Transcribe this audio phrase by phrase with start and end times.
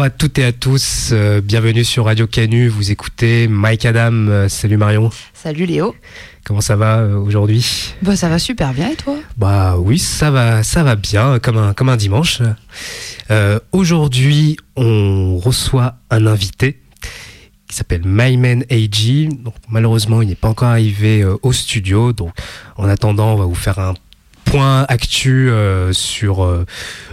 [0.00, 4.28] Bonjour à toutes et à tous, euh, bienvenue sur Radio Canu, vous écoutez Mike Adam,
[4.28, 5.10] euh, salut Marion.
[5.34, 5.94] Salut Léo.
[6.42, 7.92] Comment ça va euh, aujourd'hui?
[8.00, 9.18] Bah ça va super bien et toi?
[9.36, 12.40] Bah oui, ça va, ça va bien, comme un, comme un dimanche.
[13.72, 16.80] aujourd'hui, on reçoit un invité
[17.68, 19.28] qui s'appelle Myman AG.
[19.42, 22.32] Donc malheureusement, il n'est pas encore arrivé au studio, donc
[22.78, 23.92] en attendant, on va vous faire un
[24.50, 26.66] point actu euh, sur euh,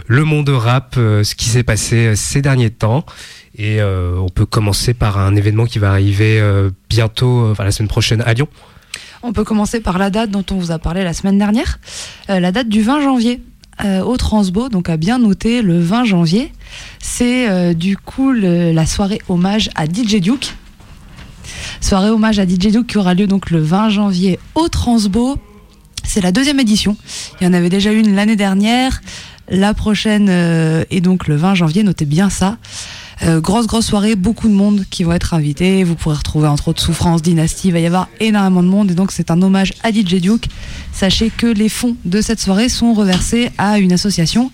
[0.08, 3.04] le monde rap, euh, ce qui s'est passé ces derniers temps.
[3.56, 6.40] Et on peut commencer par un événement qui va arriver
[6.88, 8.46] bientôt, la semaine prochaine à Lyon.
[9.24, 11.80] On peut commencer par la date dont on vous a parlé la semaine dernière,
[12.28, 13.42] la date du 20 janvier
[13.84, 16.52] au Transbo, donc à bien noter le 20 janvier.
[17.00, 20.54] C'est du coup la soirée hommage à DJ Duke.
[21.80, 25.36] Soirée hommage à DJ Duke qui aura lieu donc le 20 janvier au Transbo
[26.08, 26.96] c'est la deuxième édition.
[27.40, 29.02] Il y en avait déjà une l'année dernière.
[29.50, 32.56] La prochaine euh, est donc le 20 janvier, notez bien ça.
[33.22, 35.84] Euh, grosse grosse soirée, beaucoup de monde qui vont être invités.
[35.84, 38.94] Vous pourrez retrouver entre autres Souffrance, Dynastie, il va y avoir énormément de monde et
[38.94, 40.48] donc c'est un hommage à DJ Duke.
[40.92, 44.50] Sachez que les fonds de cette soirée sont reversés à une association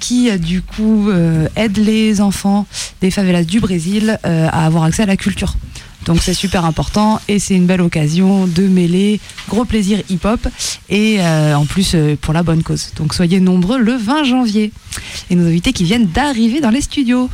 [0.00, 1.10] qui euh, du coup
[1.56, 2.66] aide les enfants
[3.00, 5.54] des favelas du Brésil à avoir accès à la culture.
[6.06, 10.40] Donc c'est super important et c'est une belle occasion de mêler gros plaisir hip-hop
[10.88, 12.92] et euh, en plus euh, pour la bonne cause.
[12.96, 14.72] Donc soyez nombreux le 20 janvier.
[15.28, 17.28] Et nos invités qui viennent d'arriver dans les studios.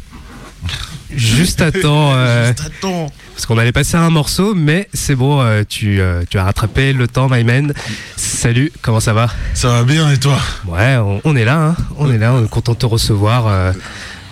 [1.14, 2.12] Juste à temps.
[2.16, 6.00] Euh, parce qu'on allait passer un morceau, mais c'est bon, tu,
[6.30, 7.74] tu, as rattrapé le temps, my man.
[8.16, 9.28] Salut, comment ça va?
[9.52, 10.38] Ça va bien et toi?
[10.66, 11.76] Ouais, on, est là, hein.
[11.98, 13.74] on est là, on est content de te recevoir.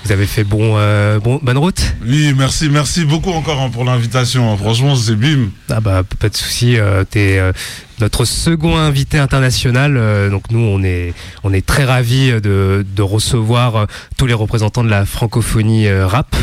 [0.04, 3.84] Vous avez fait bon, euh, bon bonne route Oui, merci, merci beaucoup encore hein, pour
[3.84, 4.54] l'invitation.
[4.58, 5.48] Franchement, c'est bim.
[5.70, 6.76] Ah bah pas de souci.
[6.76, 7.52] Euh, T'es euh,
[8.00, 9.96] notre second invité international.
[9.96, 13.86] Euh, donc nous, on est on est très ravis de, de recevoir
[14.18, 16.36] tous les représentants de la francophonie rap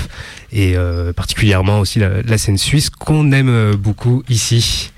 [0.51, 0.75] et
[1.15, 4.91] particulièrement aussi la, la scène suisse qu'on aime beaucoup ici.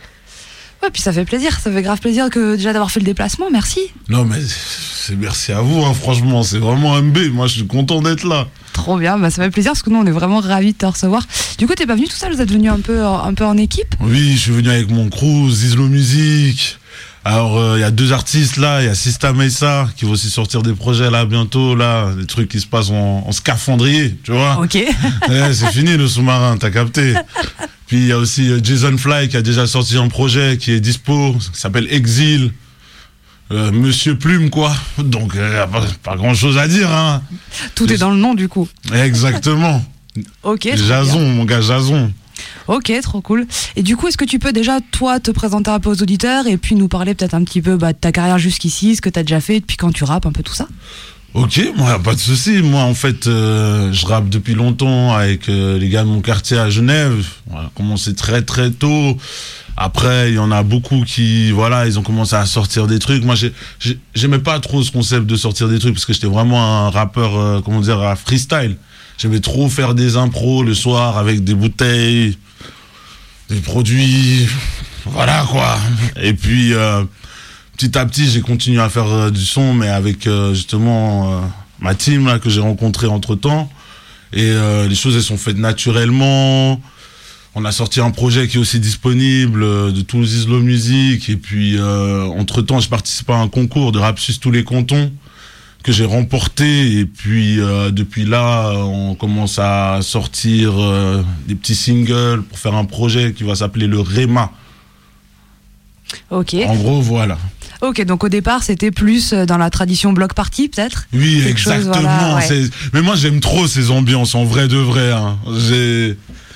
[0.83, 3.45] Ouais, puis ça fait plaisir, ça fait grave plaisir que déjà d'avoir fait le déplacement,
[3.49, 3.79] merci.
[4.09, 7.67] Non mais c'est merci à vous, hein, franchement, c'est vraiment un B, moi je suis
[7.67, 8.49] content d'être là.
[8.73, 10.85] Trop bien, bah, ça fait plaisir parce que nous on est vraiment ravis de te
[10.85, 11.23] recevoir.
[11.57, 13.55] Du coup t'es pas venu tout seul, vous êtes venu un peu, un peu en
[13.55, 13.95] équipe?
[14.01, 16.77] Oui, je suis venu avec mon crew, Zizlo Music.
[17.23, 20.11] Alors il euh, y a deux artistes là, il y a Sista Mesa qui va
[20.11, 24.33] aussi sortir des projets là bientôt, là, des trucs qui se passent en, scaphandrier, tu
[24.33, 24.59] vois.
[24.61, 24.77] Ok.
[25.27, 27.13] c'est fini le sous-marin, t'as capté.
[27.93, 30.71] Puis il y a aussi euh, Jason Fly qui a déjà sorti un projet qui
[30.71, 32.51] est dispo, qui s'appelle Exil.
[33.51, 34.75] Euh, Monsieur Plume, quoi.
[34.97, 35.67] Donc, euh,
[36.01, 37.21] pas, grand chose à dire, hein.
[37.75, 38.67] Tout est dans le nom, du coup.
[38.91, 39.85] Exactement.
[40.41, 40.69] ok.
[40.75, 42.11] Jason, mon gars, Jason.
[42.67, 43.45] Ok, trop cool.
[43.75, 46.47] Et du coup, est-ce que tu peux déjà, toi, te présenter un peu aux auditeurs
[46.47, 49.09] et puis nous parler peut-être un petit peu bah, de ta carrière jusqu'ici, ce que
[49.09, 50.67] tu as déjà fait, depuis quand tu rappes, un peu tout ça?
[51.33, 52.61] Ok, moi, pas de souci.
[52.61, 56.57] Moi, en fait, euh, je rappe depuis longtemps avec euh, les gars de mon quartier
[56.57, 57.25] à Genève.
[57.49, 59.17] On a commencé très très tôt.
[59.75, 63.23] Après, il y en a beaucoup qui, voilà, ils ont commencé à sortir des trucs.
[63.23, 63.33] Moi,
[64.13, 67.35] j'aimais pas trop ce concept de sortir des trucs parce que j'étais vraiment un rappeur,
[67.35, 68.77] euh, comment dire, à freestyle.
[69.17, 72.37] J'aimais trop faire des impros le soir avec des bouteilles,
[73.49, 74.47] des produits,
[75.05, 75.79] voilà quoi.
[76.21, 76.73] Et puis
[77.83, 81.41] petit à petit, j'ai continué à faire euh, du son, mais avec euh, justement euh,
[81.81, 83.69] ma team là que j'ai rencontré entre temps.
[84.31, 84.51] Et
[84.89, 86.81] les choses elles sont faites naturellement.
[87.53, 89.61] On a sorti un projet qui est aussi disponible
[89.93, 91.29] de Toulouse Islo Music.
[91.29, 95.11] Et puis entre temps, je participe à un concours de rap tous les cantons
[95.83, 96.97] que j'ai remporté.
[96.97, 97.57] Et puis
[97.91, 100.73] depuis là, on commence à sortir
[101.47, 104.51] des petits singles pour faire un projet qui va s'appeler le Réma.
[106.31, 106.55] Ok.
[106.67, 107.37] En gros, voilà.
[107.83, 111.05] Ok, donc au départ, c'était plus euh, dans la tradition block party, peut-être?
[111.11, 112.39] Oui, exactement.
[112.93, 115.11] Mais moi, j'aime trop ces ambiances, en vrai de vrai.
[115.11, 115.37] Hein.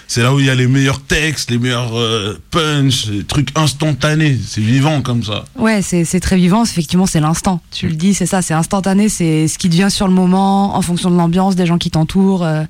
[0.07, 3.49] C'est là où il y a les meilleurs textes, les meilleurs euh, punch, les trucs
[3.57, 4.39] instantanés.
[4.47, 5.43] C'est vivant comme ça.
[5.57, 6.63] Ouais, c'est très vivant.
[6.63, 7.59] Effectivement, c'est l'instant.
[7.71, 9.09] Tu le dis, c'est ça, c'est instantané.
[9.09, 12.45] C'est ce qui devient sur le moment, en fonction de l'ambiance, des gens qui t'entourent,
[12.45, 12.63] euh,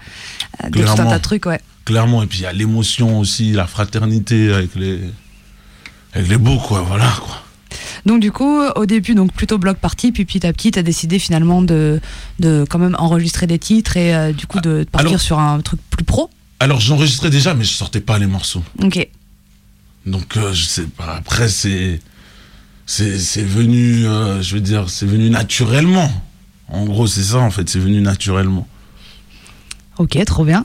[0.73, 1.61] tout un tas de trucs, ouais.
[1.85, 2.23] Clairement.
[2.23, 4.99] Et puis il y a l'émotion aussi, la fraternité avec les,
[6.13, 6.81] avec les beaux, quoi.
[6.81, 7.43] Voilà, quoi.
[8.05, 10.83] Donc du coup, au début, donc plutôt bloc party, puis petit à petit, tu as
[10.83, 11.99] décidé finalement de,
[12.39, 15.79] de quand même enregistrer des titres et euh, du coup de partir sur un truc
[15.89, 16.29] plus pro.
[16.59, 18.63] Alors j'enregistrais déjà, mais je sortais pas les morceaux.
[18.81, 19.07] Ok.
[20.05, 21.15] Donc euh, je sais pas.
[21.17, 21.99] Après c'est
[22.85, 26.09] c'est venu, euh, je veux dire, c'est venu naturellement.
[26.69, 28.67] En gros, c'est ça en fait, c'est venu naturellement.
[29.99, 30.63] Ok, trop bien.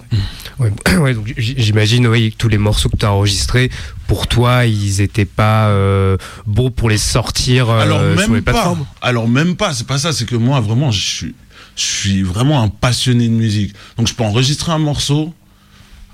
[0.58, 3.70] Ouais, ouais, donc j- j'imagine oui, que tous les morceaux que tu as enregistrés,
[4.06, 8.43] pour toi, ils étaient pas euh, bons pour les sortir euh, Alors sur les même
[8.43, 8.52] pas.
[9.00, 9.73] Alors même pas.
[9.75, 10.12] C'est pas ça.
[10.12, 11.34] C'est que moi vraiment, je suis,
[11.76, 13.75] je suis vraiment un passionné de musique.
[13.96, 15.32] Donc je peux enregistrer un morceau,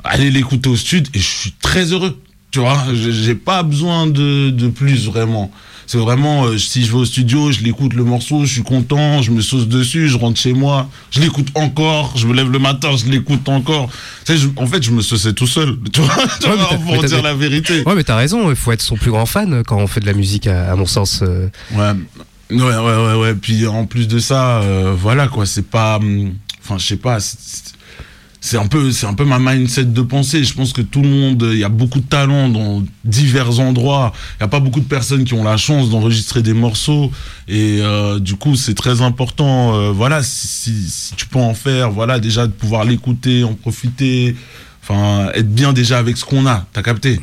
[0.04, 2.20] aller l'écouter au studio et je suis très heureux.
[2.58, 5.48] Tu vois, j'ai pas besoin de, de plus vraiment.
[5.86, 9.22] C'est vraiment euh, si je vais au studio, je l'écoute le morceau, je suis content,
[9.22, 12.58] je me sauce dessus, je rentre chez moi, je l'écoute encore, je me lève le
[12.58, 13.88] matin, je l'écoute encore.
[14.26, 15.78] Tu sais, je- en fait, je me sauçais tout seul.
[15.92, 17.84] Tu vois, tu Ouais, mais vois, t'as- pour dire la vérité.
[17.86, 20.06] Ouais, mais t'as raison, il faut être son plus grand fan quand on fait de
[20.06, 21.20] la musique, à, à mon sens.
[21.22, 21.48] euh.
[21.72, 21.92] Ouais,
[22.50, 22.76] ouais, ouais,
[23.06, 23.34] ouais, ouais.
[23.36, 26.32] Puis en plus de ça, euh, voilà quoi, c'est pas, hum,
[26.64, 27.18] enfin, je sais pas,
[28.40, 30.44] c'est un peu, c'est un peu ma mindset de pensée.
[30.44, 34.12] Je pense que tout le monde, il y a beaucoup de talents dans divers endroits.
[34.38, 37.10] Il y a pas beaucoup de personnes qui ont la chance d'enregistrer des morceaux
[37.48, 39.74] et euh, du coup, c'est très important.
[39.74, 43.54] euh, voilà, si, si, si tu peux en faire, voilà, déjà de pouvoir l'écouter, en
[43.54, 44.36] profiter.
[44.82, 46.66] Enfin, être bien déjà avec ce qu'on a.
[46.72, 47.20] T'as capté?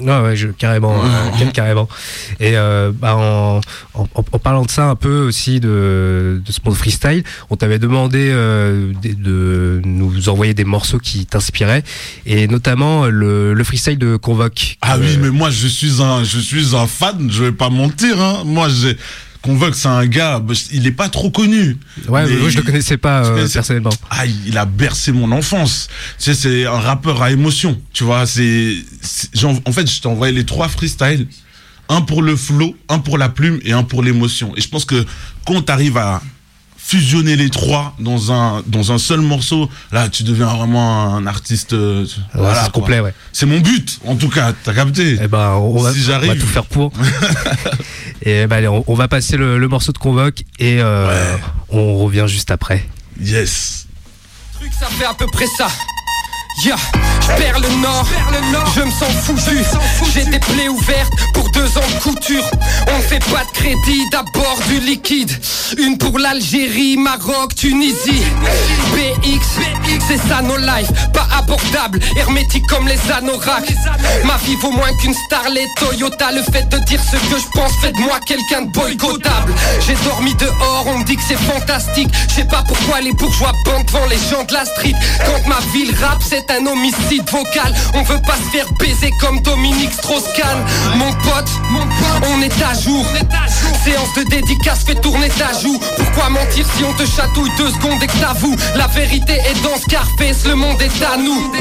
[0.00, 1.88] Ouais, ouais, je, carrément, euh, carrément.
[2.40, 3.60] Et euh, bah, en,
[3.94, 7.78] en, en parlant de ça un peu aussi de, de ce monde freestyle, on t'avait
[7.78, 11.84] demandé euh, de, de nous envoyer des morceaux qui t'inspiraient,
[12.24, 14.78] et notamment le, le freestyle de Convoque.
[14.80, 17.30] Ah oui, mais moi je suis un, je suis un fan.
[17.30, 18.20] Je vais pas mentir.
[18.20, 18.42] Hein.
[18.46, 18.96] Moi, j'ai
[19.44, 20.38] Convoque, c'est un gars.
[20.38, 21.76] bah, Il est pas trop connu.
[22.08, 23.90] Ouais, mais moi je le connaissais pas euh, personnellement.
[24.08, 25.88] Ah, il a bercé mon enfance.
[26.18, 27.78] Tu sais, c'est un rappeur à émotion.
[27.92, 28.74] Tu vois, c'est,
[29.66, 31.26] en fait, je t'ai envoyé les trois freestyles.
[31.90, 34.54] Un pour le flow, un pour la plume et un pour l'émotion.
[34.56, 35.04] Et je pense que
[35.46, 36.22] quand t'arrives à
[36.86, 41.72] fusionner les trois dans un dans un seul morceau, là, tu deviens vraiment un artiste.
[41.72, 43.14] euh, voilà, complet, ouais.
[43.32, 44.52] C'est mon but, en tout cas.
[44.64, 46.40] T'as capté Eh ben, on va, Si on va j'arrive.
[46.40, 46.92] tout faire pour.
[48.22, 51.40] et ben, allez, on, on va passer le, le morceau de Convoque et euh, Ouais.
[51.70, 52.86] on revient juste après.
[53.20, 53.86] Yes.
[54.60, 55.68] truc, ça fait à peu près ça.
[56.62, 56.76] Yeah,
[57.20, 58.06] je le nord,
[58.76, 59.58] je me sens foutu.
[60.14, 62.48] J'ai des plaies ouvertes pour deux ans de couture.
[62.96, 65.30] On fait pas de crédit, d'abord du liquide.
[65.78, 68.22] Une pour l'Algérie, Maroc, Tunisie.
[68.92, 69.46] BX,
[70.06, 73.72] c'est ça nos life, pas abordable, hermétique comme les anoraks.
[74.24, 76.30] Ma vie vaut moins qu'une Starlet Toyota.
[76.30, 79.52] Le fait de dire ce que je pense fait de moi quelqu'un de boycottable.
[79.86, 82.08] J'ai dormi dehors, on me dit que c'est fantastique.
[82.28, 84.94] Je sais pas pourquoi les bourgeois bandent devant les gens de la street.
[85.26, 87.74] Quand ma ville rappe, c'est un homicide vocal.
[87.94, 90.64] On veut pas se faire baiser comme Dominique Strauss-Kahn.
[90.96, 93.04] Mon pote, mon pote, on est à jour.
[93.84, 95.78] Séance de dédicace fait tourner ta joue.
[95.96, 99.76] Pourquoi mentir si on te chatouille deux secondes et que t'avoues La vérité est dans
[99.78, 101.52] Scarface, le monde est à nous.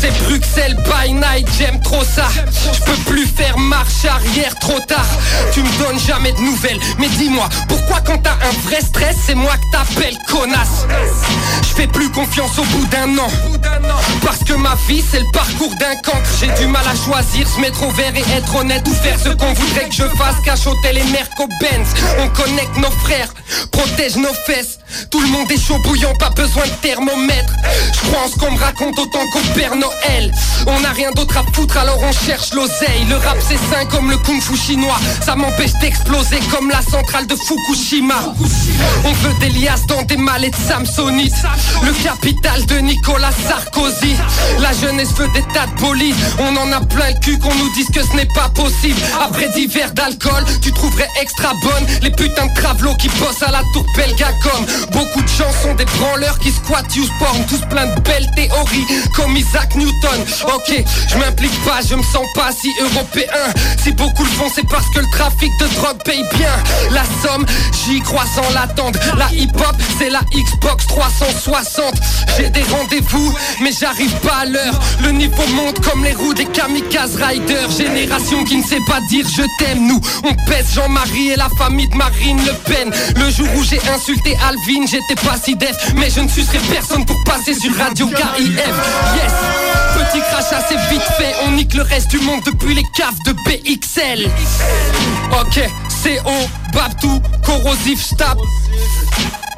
[0.00, 2.28] C'est Bruxelles by night, j'aime trop ça.
[2.72, 5.06] Je peux plus faire marche arrière trop tard.
[5.52, 9.34] Tu me donnes jamais de nouvelles, mais dis-moi, pourquoi quand t'as un vrai stress, c'est
[9.34, 10.86] moi que t'appelles connasse?
[11.62, 13.28] Je fais plus confiance au bout d'un an.
[14.22, 16.28] Parce que ma vie c'est le parcours d'un cancre.
[16.40, 19.30] J'ai du mal à choisir, se mettre au vert et être honnête Ou faire ce
[19.30, 21.88] qu'on voudrait que je fasse, cachoter les Merco Benz.
[22.18, 23.32] On connecte nos frères,
[23.70, 24.78] protège nos fesses
[25.10, 27.52] Tout le monde est chaud bouillant, pas besoin de thermomètre.
[27.92, 30.32] Je crois en ce qu'on me raconte autant qu'au Père Noël.
[30.66, 33.04] On n'a rien d'autre à foutre alors on cherche l'oseille.
[33.08, 34.98] Le rap c'est sain comme le kung fu chinois.
[35.24, 38.34] Ça m'empêche d'exploser comme la centrale de Fukushima.
[39.04, 41.34] On veut des liasses dans des mallettes Samsonite.
[41.82, 44.16] Le capital de Nicolas Sarkozy.
[44.60, 47.72] La jeunesse veut des tas de bolides On en a plein le cul qu'on nous
[47.74, 49.00] dise que ce n'est pas possible.
[49.20, 53.84] Après divers d'alcool Tu trouverais extra bonne Les putains de qui bossent à la tour
[53.96, 58.84] Belgacom Beaucoup de gens sont des branleurs qui squattent YouSporn Tous plein de belles théories
[59.14, 60.20] Comme Isaac Newton.
[60.54, 63.24] Ok, je m'implique pas, je me sens pas si européen.
[63.82, 66.52] Si beaucoup le font c'est parce que le trafic de drogue paye bien.
[66.90, 67.46] La somme,
[67.84, 68.98] j'y crois sans l'attendre.
[69.16, 71.94] La hip-hop c'est la Xbox 360
[72.36, 74.74] J'ai des rendez-vous mais j'arrive pas à l'heure.
[75.02, 77.70] Le niveau monte comme les roues des kamikaze riders.
[77.70, 79.86] Génération qui ne sait pas dire je t'aime.
[79.86, 82.92] Nous on pèse Jean-Marie et la famille de Marine Le Pen.
[83.16, 87.04] Le jour où j'ai insulté Alvin j'étais pas si def Mais je ne sucerai personne
[87.04, 89.32] pour passer sur Radio KIF Yes
[89.94, 93.32] Petit crachat c'est vite fait On nique le reste du monde depuis les caves de
[93.32, 94.28] BXL
[95.40, 95.68] Ok
[96.02, 98.38] CO Babtou Corrosif Stab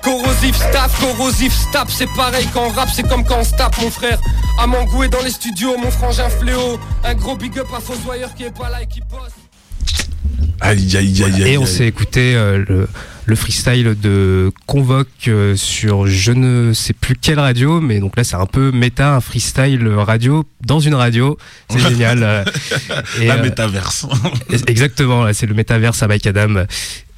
[0.03, 3.77] Corrosif staff, corrosif stap, c'est pareil quand on rappe, c'est comme quand on se tape
[3.83, 4.21] mon frère.
[4.57, 6.79] À est dans les studios, mon frangin fléau.
[7.03, 9.33] Un gros big up à Fossoyeur qui est pas là et qui bosse.
[10.61, 11.53] Aïe, aïe, aïe, aïe.
[11.55, 12.89] Et on s'est écouté euh, le,
[13.27, 18.23] le freestyle de Convoque euh, sur je ne sais plus quelle radio, mais donc là
[18.25, 21.37] c'est un peu méta, un freestyle radio dans une radio.
[21.69, 22.19] C'est génial.
[22.23, 22.45] euh,
[23.21, 24.07] et, La euh, métaverse.
[24.69, 26.65] Exactement, c'est le métaverse à Mike Adam.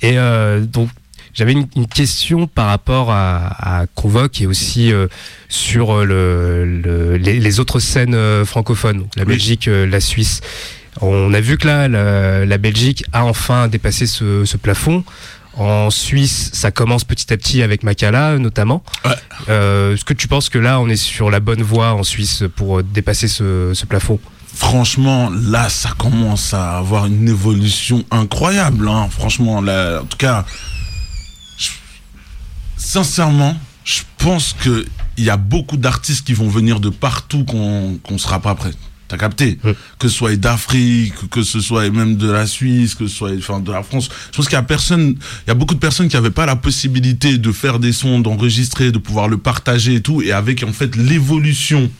[0.02, 0.88] Et euh, donc,
[1.34, 5.08] J'avais une, une question par rapport à, à Convoque et aussi euh,
[5.48, 9.34] sur le, le- les, les autres scènes euh, francophones, la Oui.
[9.34, 10.40] Belgique, euh, la Suisse.
[11.00, 15.04] On a vu que là, la, la Belgique a enfin dépassé ce, ce plafond.
[15.58, 18.82] En Suisse, ça commence petit à petit avec Makala, notamment.
[19.04, 19.10] Ouais.
[19.48, 22.44] Euh, Est-ce que tu penses que là, on est sur la bonne voie en Suisse
[22.56, 24.20] pour euh, dépasser ce, ce plafond?
[24.54, 28.88] Franchement, là, ça commence à avoir une évolution incroyable.
[28.88, 29.08] Hein.
[29.10, 30.44] Franchement, là, en tout cas,
[31.58, 31.70] je-
[32.76, 34.86] sincèrement, je pense que
[35.16, 38.70] il y a beaucoup d'artistes qui vont venir de partout qu'on qu'on sera pas prêt.
[39.08, 39.74] T'as capté Ouais.
[39.98, 43.58] Que ce soit d'Afrique, que ce soit même de la Suisse, que ce soit enfin,
[43.60, 44.10] de la France.
[44.30, 46.44] Je pense qu'il y a personne, il y a beaucoup de personnes qui n'avaient pas
[46.46, 50.20] la possibilité de faire des sons, d'enregistrer, de pouvoir le partager et tout.
[50.20, 51.90] Et avec en fait l'évolution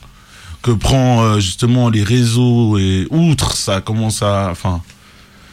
[0.61, 4.83] que prend euh, justement les réseaux et outre, ça commence à, enfin,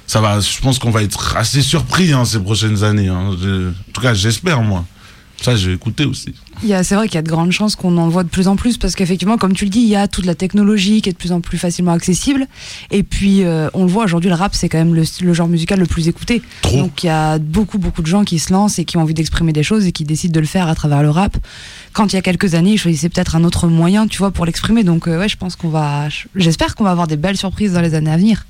[0.07, 0.39] ça va.
[0.39, 3.07] Je pense qu'on va être assez surpris hein, ces prochaines années.
[3.07, 3.31] hein.
[3.41, 4.85] Je- en tout cas, j'espère moi.
[5.41, 6.33] Ça, j'ai écouté aussi.
[6.61, 8.77] C'est vrai qu'il y a de grandes chances qu'on en voit de plus en plus
[8.77, 11.17] parce qu'effectivement, comme tu le dis, il y a toute la technologie qui est de
[11.17, 12.47] plus en plus facilement accessible.
[12.91, 15.47] Et puis, euh, on le voit aujourd'hui, le rap, c'est quand même le, le genre
[15.47, 16.41] musical le plus écouté.
[16.61, 16.77] Trop.
[16.77, 19.13] Donc, il y a beaucoup, beaucoup de gens qui se lancent et qui ont envie
[19.13, 21.37] d'exprimer des choses et qui décident de le faire à travers le rap.
[21.93, 24.45] Quand il y a quelques années, ils choisissaient peut-être un autre moyen, tu vois, pour
[24.45, 24.83] l'exprimer.
[24.83, 26.07] Donc, euh, ouais, je pense qu'on va.
[26.35, 28.45] J'espère qu'on va avoir des belles surprises dans les années à venir.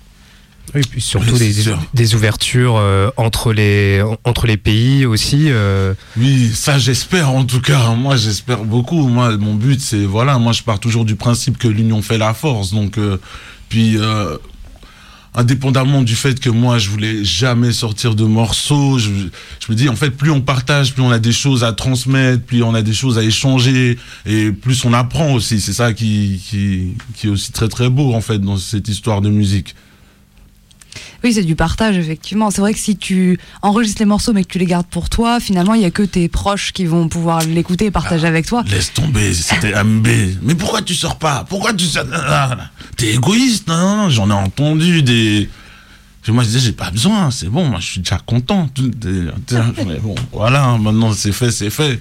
[0.73, 1.55] Oui, puis surtout Oui,
[1.93, 5.45] des, ouvertures euh, entre, les, entre les pays aussi.
[5.49, 7.91] euh, Oui, ça j'espère en tout cas.
[7.93, 9.07] Moi j'espère beaucoup.
[9.07, 12.33] Moi mon but c'est voilà, moi je pars toujours du principe que l'union fait la
[12.33, 12.71] force.
[12.73, 13.17] Donc euh,
[13.69, 13.97] puis
[15.37, 19.09] indépendamment du fait que moi je voulais jamais sortir de morceaux, je,
[19.59, 22.41] je me dis en fait plus on partage, plus on a des choses à transmettre,
[22.43, 25.59] plus on a des choses à échanger et plus on apprend aussi.
[25.59, 29.19] C'est ça qui, qui qui est aussi très très beau en fait dans cette histoire
[29.21, 29.75] de musique.
[31.25, 32.51] Oui, c'est du partage, effectivement.
[32.51, 35.39] C'est vrai que si tu enregistres les morceaux mais que tu les gardes pour toi,
[35.39, 38.63] finalement, il y a que tes proches qui vont pouvoir l'écouter et partager avec toi.
[38.69, 40.07] Laisse tomber, c'était MB.
[40.43, 41.43] Mais pourquoi tu sors pas?
[41.49, 42.55] Pourquoi tu sors Ah,
[42.95, 43.67] T'es égoïste?
[43.67, 45.49] Non, non, non, j'en ai entendu des.
[46.27, 48.69] Moi je disais j'ai pas besoin, c'est bon, moi je suis déjà content.
[49.87, 51.99] Mais bon, voilà, hein, maintenant c'est fait, c'est fait.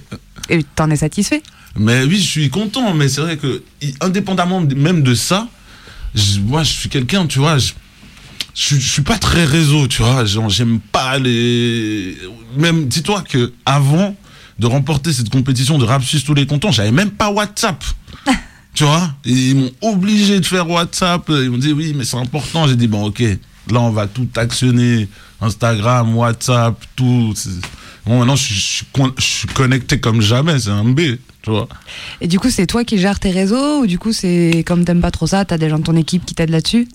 [0.49, 1.41] Et t'en es satisfait?
[1.79, 3.63] Mais oui, je suis content, mais c'est vrai que,
[4.01, 5.47] indépendamment même de ça,
[6.13, 7.73] je- moi, je suis quelqu'un, tu vois, je,
[8.55, 12.17] je, je suis pas très réseau, tu vois, genre, j'aime pas les...
[12.57, 14.15] Même, dis-toi que avant
[14.57, 17.83] de remporter cette compétition de rap suisse tous les cantons, j'avais même pas WhatsApp.
[18.73, 22.65] tu vois, ils m'ont obligé de faire WhatsApp, ils m'ont dit oui, mais c'est important,
[22.65, 23.19] j'ai dit bon, ok,
[23.71, 25.09] là, on va tout actionner,
[25.41, 27.33] Instagram, WhatsApp, tout...
[28.05, 31.67] Bon, maintenant, je suis connecté comme jamais, c'est un B, tu vois.
[32.21, 35.01] Et du coup, c'est toi qui gères tes réseaux ou du coup, c'est comme t'aimes
[35.01, 36.87] pas trop ça, t'as des gens de ton équipe qui t'aident là-dessus?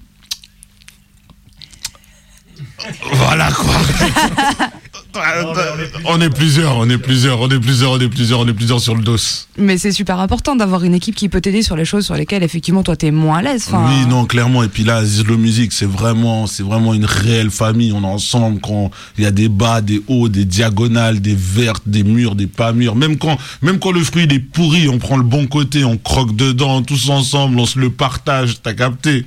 [3.12, 3.74] Voilà quoi.
[6.04, 8.80] on est plusieurs, on est plusieurs, on est plusieurs, on est plusieurs, on est plusieurs
[8.80, 9.16] sur le dos.
[9.58, 12.42] Mais c'est super important d'avoir une équipe qui peut t'aider sur les choses sur lesquelles,
[12.42, 13.64] effectivement, toi, t'es moins à l'aise.
[13.68, 14.62] Enfin, Oui, non, clairement.
[14.62, 17.92] Et puis là, Zizlo Music, c'est vraiment, c'est vraiment une réelle famille.
[17.92, 21.82] On est ensemble quand il y a des bas, des hauts, des diagonales, des vertes,
[21.86, 22.96] des murs, des pas mûrs.
[22.96, 25.96] Même quand, même quand le fruit il est pourri, on prend le bon côté, on
[25.96, 28.62] croque dedans, tous ensemble, on se le partage.
[28.62, 29.26] T'as capté?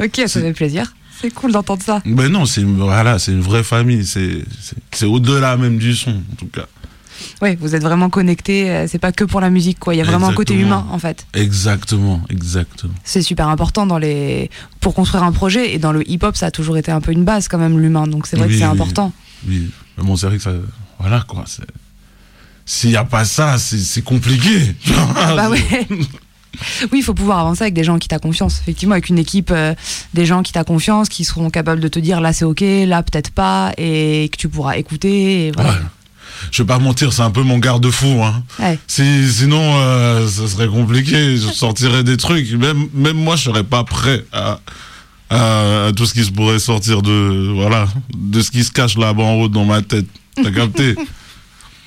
[0.00, 0.92] Ok, ça fait plaisir.
[1.20, 2.00] C'est cool d'entendre ça.
[2.06, 4.04] Ben non, c'est voilà, c'est une vraie famille.
[4.06, 6.66] C'est, au-delà même du son, en tout cas.
[7.42, 8.70] Oui, vous êtes vraiment connectés.
[8.70, 9.94] euh, C'est pas que pour la musique, quoi.
[9.94, 11.26] Il y a vraiment un côté humain, en fait.
[11.34, 12.94] Exactement, exactement.
[13.02, 15.74] C'est super important dans les pour construire un projet.
[15.74, 18.06] Et dans le hip-hop, ça a toujours été un peu une base, quand même, l'humain.
[18.06, 18.70] Donc c'est vrai Oui, que c'est oui.
[18.72, 19.12] important.
[19.48, 20.52] Oui, mais bon, c'est vrai que ça.
[21.00, 21.44] Voilà, quoi.
[22.64, 24.76] S'il n'y a pas ça, c'est c'est compliqué.
[25.16, 25.88] Ah bah ouais.
[26.92, 28.60] Oui, il faut pouvoir avancer avec des gens qui t'as confiance.
[28.60, 29.74] Effectivement, avec une équipe, euh,
[30.14, 33.02] des gens qui t'as confiance, qui seront capables de te dire là c'est ok, là
[33.02, 35.46] peut-être pas, et que tu pourras écouter.
[35.46, 35.70] Et voilà.
[35.70, 35.76] Ouais.
[36.52, 38.22] Je vais pas mentir, c'est un peu mon garde-fou.
[38.22, 38.42] Hein.
[38.58, 38.78] Ouais.
[38.86, 41.36] Si, sinon, euh, ça serait compliqué.
[41.36, 42.50] Je sortirais des trucs.
[42.52, 44.60] Même, même moi, je serais pas prêt à,
[45.30, 48.96] à, à tout ce qui se pourrait sortir de, voilà, de ce qui se cache
[48.96, 50.06] là-bas en haut dans ma tête.
[50.36, 50.94] T'as capté?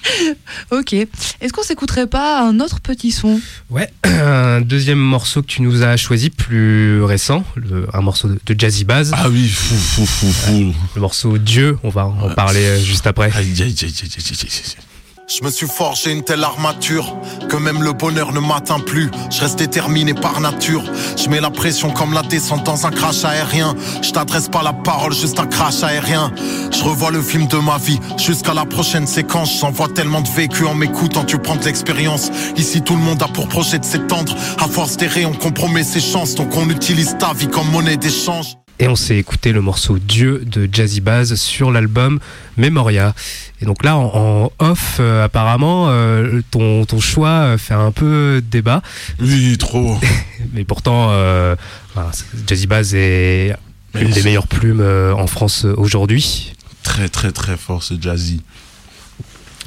[0.72, 0.94] Ok.
[0.94, 3.40] Est-ce qu'on s'écouterait pas un autre petit son?
[3.70, 8.40] Ouais, un deuxième morceau que tu nous as choisi, plus récent, le- un morceau de,
[8.46, 10.74] de Jazzy Bass, Ah oui, fou, fou, fou, fou.
[10.96, 12.36] le morceau Dieu, on va en Ouais.
[12.36, 13.32] parler euh, juste après.
[13.36, 14.91] Aïe, aïe, aïe,
[15.28, 17.16] Je me suis forgé une telle armature
[17.48, 19.10] que même le bonheur ne m'atteint plus.
[19.30, 20.84] Je reste déterminé par nature.
[21.16, 23.76] Je mets la pression comme la descente dans un crash aérien.
[24.02, 26.34] Je t'adresse pas la parole, juste un crash aérien.
[26.72, 29.60] Je revois le film de ma vie jusqu'à la prochaine séquence.
[29.60, 32.30] J'envoie tellement de vécu en m'écoutant, tu prends de l'expérience.
[32.58, 34.36] Ici, tout le monde a pour projet de s'étendre.
[34.60, 38.58] À force d'errer, on compromet ses chances, donc on utilise ta vie comme monnaie d'échange.
[38.82, 42.20] Et on s'est écouté le morceau Dieu de Jazzy Baz sur l'album
[42.58, 43.14] Memoria.
[43.62, 44.12] Et donc là, en,
[44.60, 48.82] en off, euh, apparemment, euh, ton, ton choix euh, fait un peu débat.
[49.20, 50.00] Oui, trop.
[50.54, 51.56] Mais pourtant, euh,
[51.94, 53.56] voilà, c'est- Jazzy Baz est
[53.94, 54.82] Mais une des meilleures plumes
[55.16, 56.54] en France aujourd'hui.
[56.82, 58.42] Très, très, très fort, ce jazzy.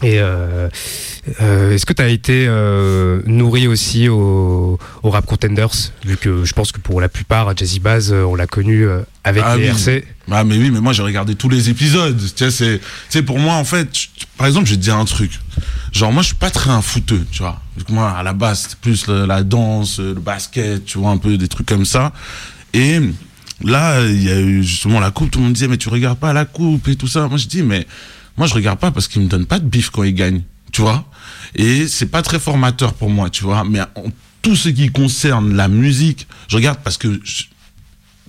[0.05, 0.69] Et euh,
[1.41, 5.71] euh, est-ce que tu as été euh, nourri aussi au, au Rap Contenders?
[6.05, 8.87] Vu que je pense que pour la plupart, Jazzy Baz, euh, on l'a connu
[9.25, 10.03] avec Ah les oui.
[10.31, 12.19] Ah mais oui, mais moi j'ai regardé tous les épisodes.
[12.37, 15.05] Tu sais, c'est, pour moi en fait, je- par exemple, je vais te dire un
[15.05, 15.33] truc.
[15.93, 17.61] Genre moi je suis pas très un footeux, tu vois.
[17.89, 21.37] Moi à la base c'était plus le- la danse, le basket, tu vois un peu
[21.39, 22.13] des trucs comme ça.
[22.75, 23.01] Et
[23.63, 26.19] là il y a eu justement la coupe, tout le monde disait mais tu regardes
[26.19, 27.29] pas la coupe et tout ça.
[27.29, 27.87] Moi je dis mais
[28.37, 30.81] moi je regarde pas parce qu'ils me donnent pas de bif quand ils gagnent, tu
[30.83, 31.05] vois.
[31.55, 33.65] Et c'est pas très formateur pour moi, tu vois.
[33.65, 34.05] Mais en
[34.43, 37.09] tout ce qui concerne la musique, je regarde parce que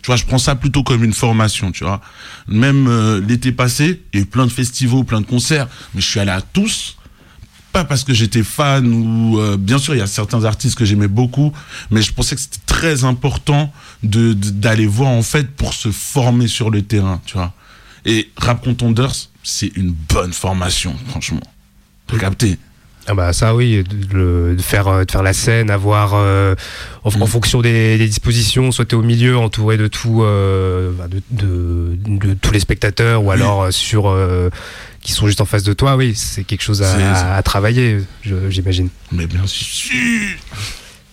[0.01, 1.99] tu vois, je prends ça plutôt comme une formation, tu vois.
[2.47, 6.01] Même euh, l'été passé, il y a eu plein de festivals, plein de concerts, mais
[6.01, 6.95] je suis allé à tous,
[7.71, 10.85] pas parce que j'étais fan ou euh, bien sûr il y a certains artistes que
[10.85, 11.51] j'aimais beaucoup,
[11.89, 16.47] mais je pensais que c'était très important de- d'aller voir en fait pour se former
[16.47, 17.51] sur le terrain, tu vois.
[18.05, 19.11] Et Rap Contenders,
[19.45, 21.39] c'est une bonne formation, franchement.
[22.07, 22.57] T'as capté
[23.07, 26.55] Ah bah ça oui, de, le- de faire, euh, de faire la scène, avoir euh,
[27.03, 27.27] en, en Mm.
[27.27, 31.95] fonction des, des dispositions, soit t'es au milieu, entouré de tout, euh, bah, de, de-
[32.27, 34.49] de tous les spectateurs, ou alors sur euh,
[35.01, 37.99] qui sont juste en face de toi, oui, c'est quelque chose à, à- à travailler,
[38.49, 38.89] j'imagine.
[39.11, 39.91] Mais bien sûr.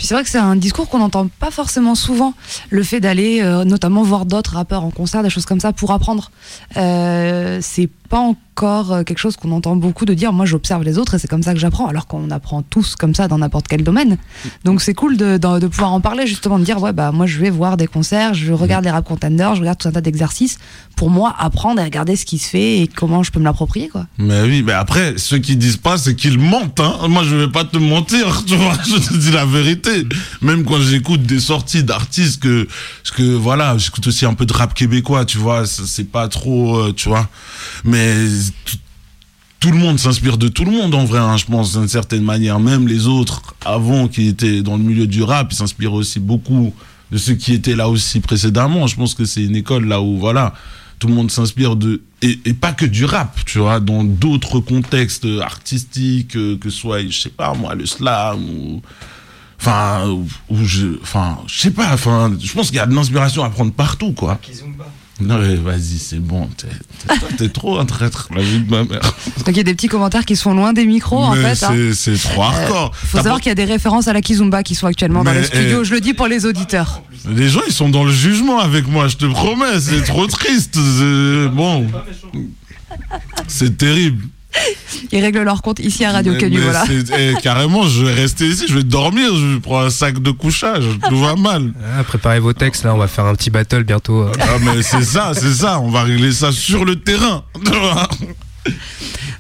[0.03, 2.35] C'est vrai que c'est un discours qu'on n'entend pas forcément souvent,
[2.71, 5.93] le fait d'aller euh, notamment voir d'autres rappeurs en concert, des choses comme ça, pour
[5.93, 6.31] apprendre.
[6.77, 10.99] Euh, c'est pas encore euh, quelque chose qu'on entend beaucoup de dire, moi j'observe les
[10.99, 13.67] autres et c'est comme ça que j'apprends, alors qu'on apprend tous comme ça dans n'importe
[13.69, 14.19] quel domaine.
[14.65, 17.51] Donc c'est cool de, pouvoir en parler, justement, de dire, ouais, bah moi je vais
[17.51, 20.59] voir des concerts, je regarde les rap contenders, je regarde tout un tas d'exercices,
[20.97, 23.89] pour moi apprendre et regarder ce qui se fait et comment je peux me l'approprier,
[23.89, 24.07] quoi.
[24.19, 26.81] Mais oui, mais après, ceux qui disent pas, c'est qu'ils mentent.
[26.81, 27.09] Hein.
[27.09, 28.75] Moi, je vais pas te mentir, tu vois.
[28.85, 30.07] Je te dis la vérité.
[30.41, 32.69] Même quand j'écoute des sorties d'artistes que,
[33.17, 35.67] que voilà, j'écoute aussi un peu de rap québécois, tu vois.
[35.67, 37.29] C'est pas trop, euh, tu vois.
[37.85, 38.15] Mais
[39.61, 42.23] tout, le monde s'inspire de tout le monde en vrai, hein, je pense d'une certaine
[42.23, 42.59] manière.
[42.61, 46.75] Même les autres avant qui étaient dans le milieu du rap, ils s'inspirent aussi beaucoup
[47.11, 48.87] de ceux qui étaient là aussi précédemment.
[48.87, 50.55] Je pense que c'est une école là où voilà,
[50.99, 55.27] tout le monde s'inspire de et, pas que du rap, tu vois, dans d'autres contextes
[55.41, 58.83] artistiques, euh, que ce soit, je sais pas moi, le slam ou
[59.59, 63.45] enfin ou je enfin je sais pas, enfin je pense qu'il y a de l'inspiration
[63.45, 64.41] à prendre partout quoi.
[65.21, 66.49] Non mais vas-y, c'est bon,
[67.39, 69.01] t'es trop un traître, la vie de ma mère.
[69.39, 71.63] Donc il y a des petits commentaires qui sont loin des micros, en fait.
[71.63, 71.93] hein.
[71.95, 72.93] c'est trop hardcore.
[72.97, 75.33] Faut T'as savoir qu'il y a des références à la Kizumba qui sont actuellement dans
[75.33, 75.83] le studio.
[75.83, 77.03] eh, Je le dis pour les auditeurs.
[77.29, 80.77] Les gens, ils sont dans le jugement avec moi, je te promets, c'est trop triste.
[81.53, 81.87] Bon,
[83.47, 84.25] c'est terrible.
[85.11, 86.85] Ils règlent leur compte ici à Radio Canu, mais voilà.
[87.19, 90.85] eh, carrément, je vais rester ici, je vais dormir, je prends un sac de couchage,
[91.09, 91.73] tout va mal.
[91.99, 94.23] Ah, préparez vos textes, là, on va faire un petit battle bientôt.
[94.23, 94.33] euh.
[94.41, 97.45] Ah, mais c'est ça, c'est ça, on va régler ça sur le terrain.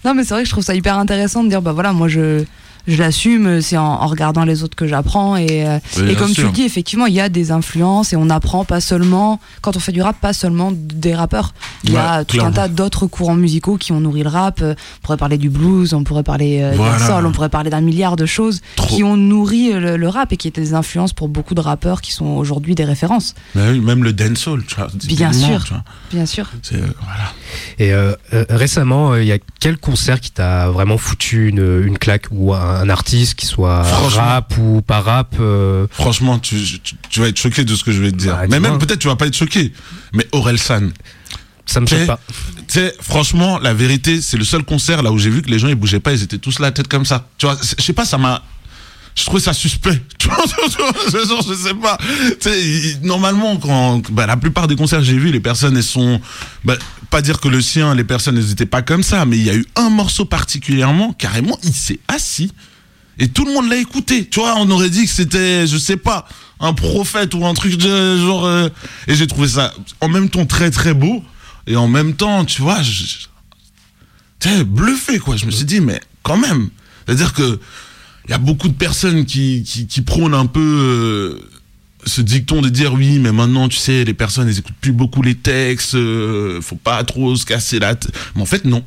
[0.05, 2.09] Non, mais c'est vrai que je trouve ça hyper intéressant de dire, bah voilà, moi
[2.09, 2.45] je.
[2.87, 6.43] Je l'assume, c'est en, en regardant les autres que j'apprends et, euh, et comme tu
[6.43, 9.81] le dis, effectivement, il y a des influences et on apprend pas seulement, quand on
[9.81, 11.55] fait du rap, pas seulement des rappeurs.
[11.85, 14.61] Il y a tout un tas d'autres courants musicaux qui ont nourri le rap.
[14.63, 17.21] Euh, On pourrait parler du blues, on pourrait parler euh, Voilà.
[17.25, 18.87] on pourrait parler d'un milliard de choses Trop.
[18.97, 22.01] qui ont nourri le, le rap et qui étaient des influences pour beaucoup de rappeurs
[22.01, 24.89] qui sont aujourd'hui des références, même le dancehall, tu vois.
[25.05, 25.65] Bien sûr.
[25.65, 25.85] tu vois.
[26.13, 26.51] bien sûr.
[26.73, 27.33] Euh, voilà.
[27.79, 31.83] Et euh, euh, récemment, euh, il y a quel concert qui t'a vraiment foutu une,
[31.87, 36.57] une claque ou un, un artiste qui soit rap ou pas rap euh, Franchement, tu,
[36.83, 38.33] tu, tu vas être choqué de ce que je vais te dire.
[38.33, 39.73] Bah, mais même peut-être tu vas pas être choqué.
[40.13, 40.93] Mais Aurel San,
[41.67, 42.21] Ça me choque pas.
[42.69, 45.59] Tu sais, franchement, la vérité, c'est le seul concert là où j'ai vu que les
[45.59, 47.27] gens ils bougeaient pas, ils étaient tous là, tête comme ça.
[47.39, 48.43] Tu vois, je sais pas, ça m'a.
[49.15, 50.03] Je trouvais ça suspect.
[50.23, 51.99] Je, sais pas.
[52.41, 55.77] Tu sais, il- normalement, quand bah, la plupart des concerts que j'ai vus, les personnes
[55.77, 56.21] elles sont.
[56.65, 56.77] Bah,
[57.11, 59.51] pas dire que le sien, les personnes elles étaient pas comme ça, mais il y
[59.51, 62.53] a eu un morceau particulièrement, carrément, il s'est assis.
[63.19, 64.27] Et tout le monde l'a écouté.
[64.27, 66.27] Tu vois, on aurait dit que c'était, je sais pas,
[66.59, 68.47] un prophète ou un truc de genre.
[68.47, 68.69] euh,
[69.07, 71.23] et j'ai trouvé ça en même temps très très beau.
[71.67, 73.05] Et en même temps, tu vois, je,
[74.65, 75.37] bluffé quoi.
[75.37, 76.71] Je me suis dit, mais quand même.
[77.07, 77.59] C'est-à-dire que il
[78.33, 81.39] y a beaucoup de personnes qui, qui, qui prônent un peu euh,
[82.05, 85.23] ce dicton de dire oui, mais maintenant, tu sais, les personnes, elles écoutent plus beaucoup
[85.23, 88.15] les textes, euh, faut pas trop se casser la tête.
[88.35, 88.85] Mais en fait, non.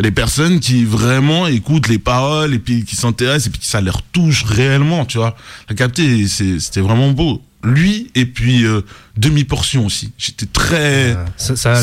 [0.00, 3.80] Des personnes qui vraiment écoutent les paroles et puis qui s'intéressent et puis que ça
[3.80, 5.36] leur touche réellement, tu vois.
[5.66, 7.42] T'as capté, c'était vraiment beau.
[7.64, 8.82] lui et puis euh,
[9.16, 10.12] demi portion aussi.
[10.16, 11.16] J'étais très.
[11.16, 11.82] Euh, ça-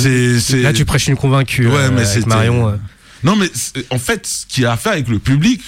[0.62, 1.68] là, tu prêches une convaincue.
[1.68, 2.70] Ouais, euh, mais avec c'était- Marion.
[2.70, 2.76] euh.
[3.26, 3.50] Non, mais
[3.90, 5.60] en fait, ce qu'il a à faire avec le public,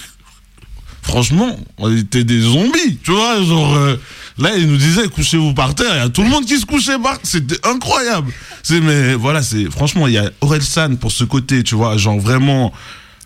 [1.07, 3.41] franchement, on était des zombies, tu vois.
[3.41, 3.95] Genre, euh,
[4.37, 6.65] là, il nous disait, couchez-vous par terre, il y a tout le monde qui se
[6.65, 8.31] couchait par C'était incroyable.
[8.61, 11.97] C'est, mais voilà, c'est, franchement, il y a Aurel San pour ce côté, tu vois.
[11.97, 12.73] Genre, vraiment,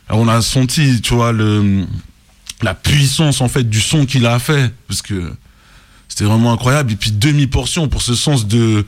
[0.10, 1.86] on a senti, tu vois, le,
[2.62, 4.72] la puissance, en fait, du son qu'il a fait.
[4.88, 5.34] Parce que
[6.08, 6.92] c'était vraiment incroyable.
[6.92, 8.86] Et puis, demi-portion pour ce sens de,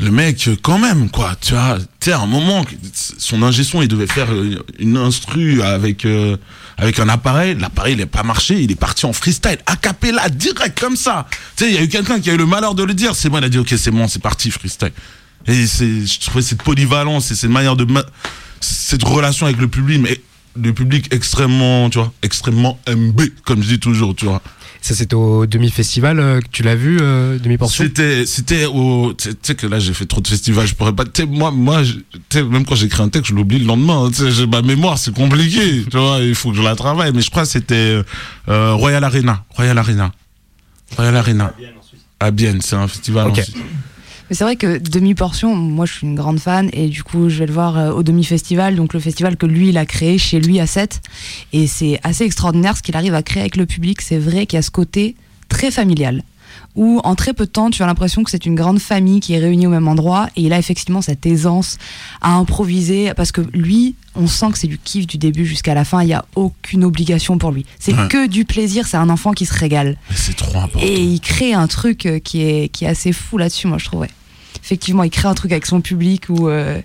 [0.00, 2.64] le mec, quand même, quoi, tu vois, tu sais, à un moment,
[3.18, 4.28] son ingé son, il devait faire
[4.78, 6.36] une instru avec, euh,
[6.78, 10.28] avec un appareil, l'appareil, il n'a pas marché, il est parti en freestyle, a cappella,
[10.30, 11.26] direct, comme ça.
[11.56, 13.14] Tu sais, il y a eu quelqu'un qui a eu le malheur de le dire,
[13.14, 14.92] c'est moi, il a dit, ok, c'est bon, c'est parti, freestyle.
[15.46, 18.04] Et c'est, je trouvais cette polyvalence et cette manière de, ma-
[18.60, 20.20] cette relation avec le public, mais
[20.60, 24.42] le public extrêmement, tu vois, extrêmement MB, comme je dis toujours, tu vois.
[24.82, 27.84] Ça, c'était au demi-festival euh, que tu l'as vu, euh, demi-portion?
[27.84, 31.04] C'était, c'était au, tu sais- que là j'ai fait trop de festivals, je pourrais pas,
[31.04, 33.66] tu sais, moi, moi, je- tu sais, même quand j'écris un texte, je l'oublie le
[33.66, 37.20] lendemain, hein, ma mémoire, c'est compliqué, tu vois, il faut que je la travaille, mais
[37.20, 38.00] je crois que c'était,
[38.48, 40.12] euh, Royal Arena, Royal Arena,
[40.96, 41.52] Royal Arena.
[42.18, 43.56] À Bienne, c'est un festival en Suisse.
[44.30, 47.40] Mais c'est vrai que demi-portion, moi je suis une grande fan et du coup je
[47.40, 50.38] vais le voir euh, au demi-festival, donc le festival que lui il a créé chez
[50.40, 51.00] lui à 7.
[51.52, 54.00] Et c'est assez extraordinaire ce qu'il arrive à créer avec le public.
[54.00, 55.16] C'est vrai qu'il y a ce côté
[55.48, 56.22] très familial
[56.76, 59.34] où en très peu de temps tu as l'impression que c'est une grande famille qui
[59.34, 61.78] est réunie au même endroit et il a effectivement cette aisance
[62.20, 65.84] à improviser parce que lui on sent que c'est du kiff du début jusqu'à la
[65.84, 68.08] fin il n'y a aucune obligation pour lui c'est Ouais.
[68.08, 70.80] que du plaisir c'est un enfant qui se régale c'est trop important.
[70.84, 73.84] et il crée un truc euh, qui est, qui est assez fou là-dessus, moi, je
[73.86, 74.00] trouve.
[74.00, 74.10] ouais.
[74.62, 76.80] Effectivement, il crée un truc avec son public où euh,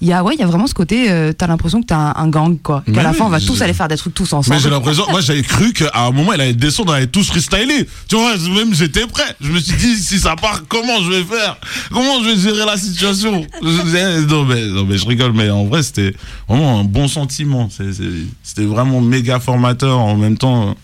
[0.00, 1.96] il y, a, ouais, il y a vraiment ce côté, euh, t'as l'impression que t'as
[1.96, 2.84] un, un gang, quoi.
[2.86, 4.60] Qu'à Mais la fin, on va tous aller faire des trucs tous Mais ensemble.
[4.60, 7.84] j'ai l'impression, moi j'avais cru qu'à un moment il allait descendre, on allait tous freestyler.
[8.08, 9.24] Tu vois, même j'étais prêt.
[9.40, 11.58] Je me suis dit, si ça part, comment je vais faire?
[11.92, 13.44] Comment je vais gérer la situation?
[13.60, 16.14] Je disais, non, mais, non mais je rigole, mais en vrai c'était
[16.48, 17.68] vraiment un bon sentiment.
[17.68, 20.76] C'était vraiment méga formateur, en même temps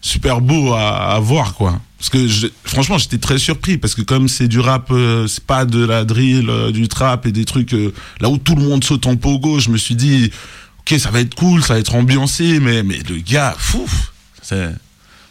[0.00, 1.78] super beau à, à voir quoi.
[2.02, 5.44] Parce que je- franchement j'étais très surpris parce que comme c'est du rap, euh, c'est
[5.44, 8.62] pas de la drill, euh, du trap et des trucs euh, là où tout le
[8.64, 10.32] monde saute en pogo, je me suis dit
[10.80, 13.86] ok ça va être cool, ça va être ambiancé, mais mais le gars, fou,
[14.42, 14.70] c'est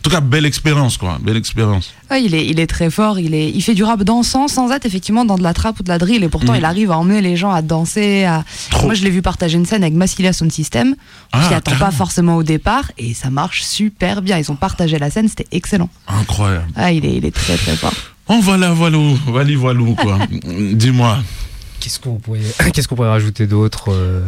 [0.02, 1.94] tout cas belle expérience quoi, belle expérience.
[2.10, 4.72] Ouais, il, est, il est très fort, il, est, il fait du rap dansant sans
[4.72, 6.24] être effectivement dans de la trap ou de la drill.
[6.24, 6.60] Et pourtant, Mhm.
[6.60, 8.24] il arrive à emmener les gens à danser.
[8.26, 8.44] À...
[8.84, 10.96] Moi, je l'ai vu partager une scène avec Massilia Sound System.
[11.34, 12.92] On Ah, s'y attend pas forcément au départ.
[12.98, 14.38] Et ça marche super bien.
[14.38, 15.90] Ils ont partagé la scène, c'était excellent.
[16.08, 16.66] Incroyable.
[16.76, 17.94] Ah, il est, il est très très fort.
[18.28, 20.20] Oh voilà voilà, voilà voilà quoi.
[20.74, 21.20] Dis-moi.
[21.80, 22.40] Qu'est-ce qu'on pourrait,
[22.74, 24.22] qu'est-ce qu'on pourrait rajouter d'autre euh,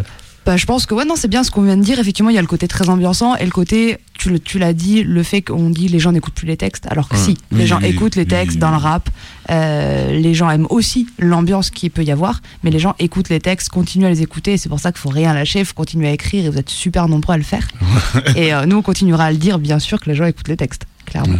[0.45, 1.99] Bah, je pense que ouais, non, c'est bien ce qu'on vient de dire.
[1.99, 4.73] Effectivement, il y a le côté très ambiançant et le côté, tu, le- tu l'as
[4.73, 7.21] dit, le fait qu'on dit les gens n'écoutent plus les textes, alors que Ouais.
[7.21, 9.09] si, les Oui, gens oui, écoutent les textes oui, dans le rap.
[9.49, 13.39] euh, les gens aiment aussi l'ambiance qu'il peut y avoir, mais les gens écoutent les
[13.39, 14.53] textes, continuent à les écouter.
[14.53, 16.57] Et c'est pour ça qu'il faut rien lâcher, il faut continuer à écrire et vous
[16.57, 17.65] êtes super nombreux à le faire.
[18.35, 20.57] et euh, nous, on continuera à le dire, bien sûr, que les gens écoutent les
[20.57, 21.37] textes, clairement.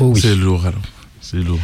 [0.00, 0.20] Oh oui.
[0.20, 0.82] C'est lourd alors.
[1.20, 1.60] C'est lourd.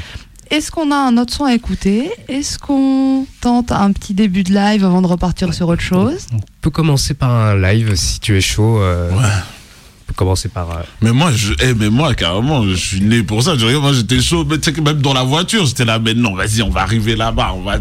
[0.51, 2.11] Est-ce qu'on a un autre son à écouter?
[2.29, 6.27] Est-ce qu'on tente un petit début de live avant de repartir sur autre chose?
[6.33, 8.81] On peut commencer par un live si tu es chaud.
[8.83, 9.17] euh, Ouais.
[9.23, 10.71] On peut commencer par.
[10.73, 13.57] euh, Mais moi, je, eh, mais moi, carrément, je suis né pour ça.
[13.57, 14.45] Je regarde, moi, j'étais chaud.
[14.45, 16.81] Mais tu sais que même dans la voiture, j'étais là, mais non, vas-y, on va
[16.83, 17.53] arriver là-bas.
[17.55, 17.77] On va,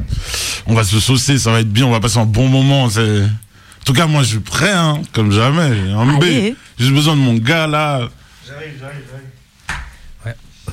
[0.67, 1.87] on va se saucer, ça va être bien.
[1.87, 2.87] On va passer un bon moment.
[2.87, 5.71] C'est, en tout cas, moi, je suis prêt, hein, comme jamais.
[5.91, 6.23] Un B.
[6.23, 6.55] Allez.
[6.77, 8.07] J'ai besoin de mon gars, là.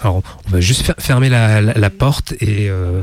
[0.02, 2.68] Alors, on va juste fer- fermer la, la- la porte et.
[2.70, 3.02] euh,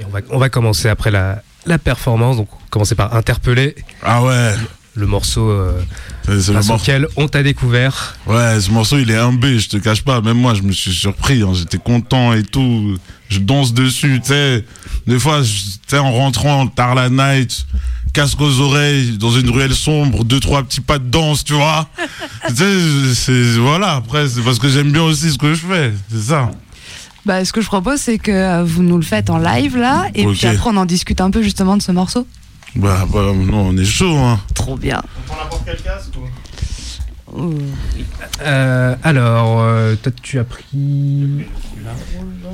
[0.00, 2.36] et on, va, on va commencer après la, la performance.
[2.36, 4.54] Donc, commencer par interpeller Ah ouais.
[4.94, 5.80] le morceau euh,
[6.24, 6.82] C'est, c'est le grâce morceau.
[6.82, 8.16] auquel on t'a découvert.
[8.26, 10.20] Ouais, ce morceau, il est un B, je te cache pas.
[10.20, 11.42] Même moi, je me suis surpris.
[11.42, 11.52] hein.
[11.54, 12.96] J'étais content et tout.
[13.28, 14.64] Je danse dessus, tu sais.
[15.06, 17.66] Des fois, je- tu sais, en rentrant tard la night,
[18.18, 21.88] casque aux oreilles, dans une ruelle sombre, deux, trois petits pas de danse, tu vois.
[23.14, 23.94] c'est, voilà.
[23.94, 25.92] Après, c'est parce que j'aime bien aussi ce que je fais.
[26.10, 26.50] C'est ça.
[27.24, 30.08] Bah, ce que je propose, c'est que euh, vous nous le faites en live là,
[30.16, 32.26] et puis après on en discute un peu justement de ce morceau.
[32.74, 34.40] Bah, bah, non, on est chaud, hein.
[34.52, 35.00] Trop bien.
[38.42, 40.66] Euh, alors, euh, toi, tu as pris.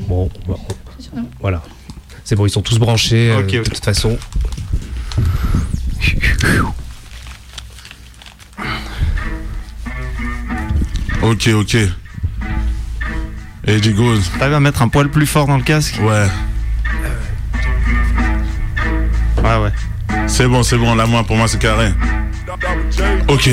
[0.09, 0.59] Bon, on va-
[1.41, 1.63] voilà.
[2.23, 4.19] C'est bon, ils sont tous branchés euh, de toute façon.
[11.23, 11.77] Ok, ok.
[13.67, 14.15] Et du go.
[14.39, 16.27] T'arrives à mettre un poil plus fort dans le casque Ouais.
[19.43, 19.73] Ouais, ouais.
[20.27, 20.95] C'est bon, c'est bon.
[20.95, 21.93] Là, moi, pour moi, c'est carré.
[23.29, 23.49] Ok.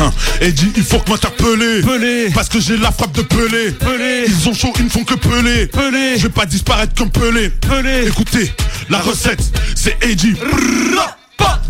[0.00, 0.10] Hein.
[0.40, 1.82] Eddie, il faut que m'interpeller.
[1.82, 2.30] Pelé.
[2.34, 3.72] Parce que j'ai la frappe de Pelé.
[3.72, 4.24] Pelé.
[4.26, 5.66] Ils ont chaud, ils ne font que Pelé.
[5.66, 6.16] Pelé.
[6.16, 7.50] Je vais pas disparaître comme Pelé.
[7.50, 8.06] Pelé.
[8.06, 8.52] Écoutez,
[8.90, 9.42] la recette,
[9.74, 10.34] c'est Eddie.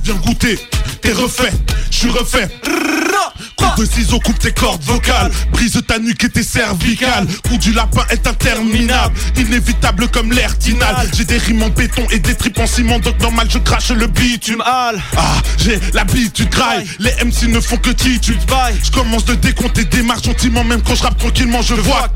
[0.07, 0.57] Viens goûter,
[1.01, 1.51] t'es refait,
[1.91, 2.49] je suis refait.
[3.77, 5.31] Coup de ciseaux coupe tes cordes vocales.
[5.53, 7.27] Brise ta nuque et tes cervicales.
[7.47, 9.15] Coup du lapin est interminable.
[9.37, 11.07] Inévitable comme l'air tinal.
[11.15, 12.99] J'ai des rimes en béton et des tripes en ciment.
[13.01, 14.63] Donc normal je crache le bitume.
[14.65, 14.93] Ah
[15.59, 16.87] j'ai l'habitude graille.
[16.99, 18.41] Les MC ne font que titude
[18.83, 20.65] Je commence de décompter des marches gentiment.
[20.65, 22.09] Même quand je rappe tranquillement je vois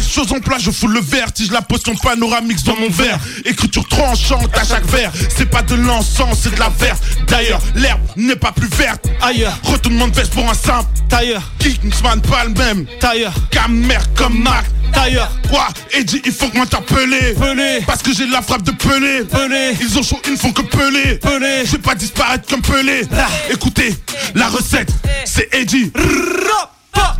[0.00, 3.18] chose en place je fous le vertige La potion panoramique dans mon verre.
[3.44, 7.00] Écriture tranchante à chaque verre C'est pas de l'encens c'est de la verse.
[7.26, 9.04] D'ailleurs l'herbe n'est pas plus verte.
[9.20, 9.58] Ailleurs.
[9.64, 11.42] Retournement de veste pour un simple Tailleur.
[11.58, 13.32] Kingsman pas le même Tailleur.
[13.50, 15.30] Camer comme Mac Tailleur.
[15.48, 17.80] Quoi Eddie il faut que m'interpeller Pelé.
[17.86, 19.76] Parce que j'ai la frappe de Pelé Pelé.
[19.80, 21.64] Ils ont chaud ils ne font que Pelé Pelé.
[21.64, 23.02] Je vais pas disparaître comme Pelé
[23.50, 23.94] Écoutez
[24.34, 24.90] la recette
[25.24, 25.92] C'est Eddie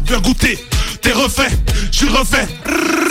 [0.06, 0.58] Viens goûter
[1.04, 1.50] T'es refait,
[1.92, 2.48] je suis refait.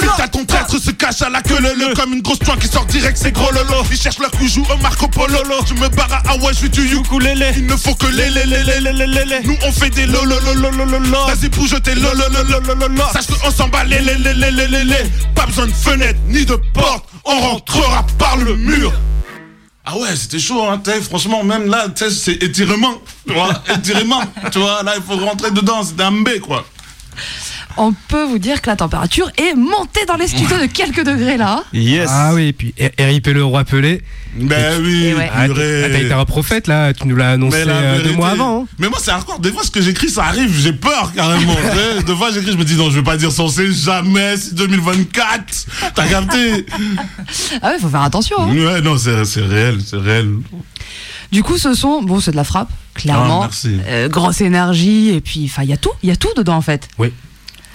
[0.01, 2.67] Vital ton traître se cache à la queue le le Comme une grosse pointe qui
[2.67, 3.83] sort direct, c'est gros lolo.
[3.91, 5.37] Ils cherchent leur coup, joue au Marco Polo.
[5.67, 7.51] Je me barre à Hawaii, je suis du ukulélé.
[7.55, 10.07] Il ne faut que les les les les les les les Nous on fait des
[10.07, 10.37] lolo
[11.27, 12.23] Vas-y bouge tes lolo
[13.13, 16.45] Sache qu'on s'en bat les les les les les les Pas besoin de fenêtre ni
[16.45, 17.05] de porte.
[17.25, 18.91] On rentrera par le mur.
[19.85, 24.81] Ah ouais, c'était chaud, hein, franchement, même là, c'est étirement, tu vois, étirement, tu vois,
[24.81, 26.65] là, il faut rentrer dedans, c'est un B, quoi.
[27.77, 31.37] On peut vous dire que la température est montée dans les studios de quelques degrés
[31.37, 31.63] là.
[31.73, 32.07] Yes.
[32.11, 34.01] Ah oui, et puis RIP le roi Pelé.
[34.35, 35.29] Ben oui, ouais.
[35.33, 38.61] Ah, t'as été un prophète là, tu nous l'as annoncé la euh, deux mois avant.
[38.63, 38.67] hein.
[38.79, 39.39] Mais moi, c'est hardcore.
[39.39, 41.53] Des fois, ce que j'écris, ça arrive, j'ai peur carrément.
[42.05, 45.65] Des fois, j'écris, je me dis, non, je vais pas dire censé jamais, c'est 2024.
[45.95, 46.65] T'as capté?
[47.61, 48.37] Ah ouais, faut faire attention.
[48.39, 48.55] hein.
[48.55, 50.29] Ouais, non, c'est réel, c'est réel.
[51.31, 53.41] Du coup, ce son, bon, c'est de la frappe, clairement.
[53.43, 53.77] Ah, merci.
[53.87, 56.55] Euh, grosse énergie, et puis, enfin, il y a tout, il y a tout dedans
[56.55, 56.87] en fait.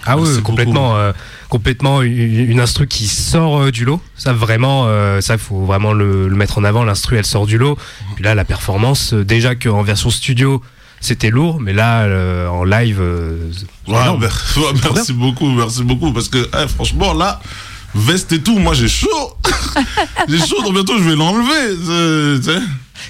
[0.05, 1.11] Ah oui, Merci complètement, euh,
[1.49, 4.01] complètement une, une instru qui sort euh, du lot.
[4.15, 6.83] Ça vraiment, euh, ça faut vraiment le, le mettre en avant.
[6.83, 7.77] L'instru, elle sort du lot.
[8.15, 10.61] Puis là, la performance, euh, déjà qu'en version studio,
[11.01, 16.11] c'était lourd, mais là, euh, en live, euh, c'est Ouais, ouais, merci beaucoup, merci beaucoup.
[16.11, 17.41] Parce que, eh, franchement, là,
[17.95, 19.07] veste et tout, moi, j'ai chaud.
[20.27, 22.63] j'ai chaud, donc bientôt, je vais l'enlever.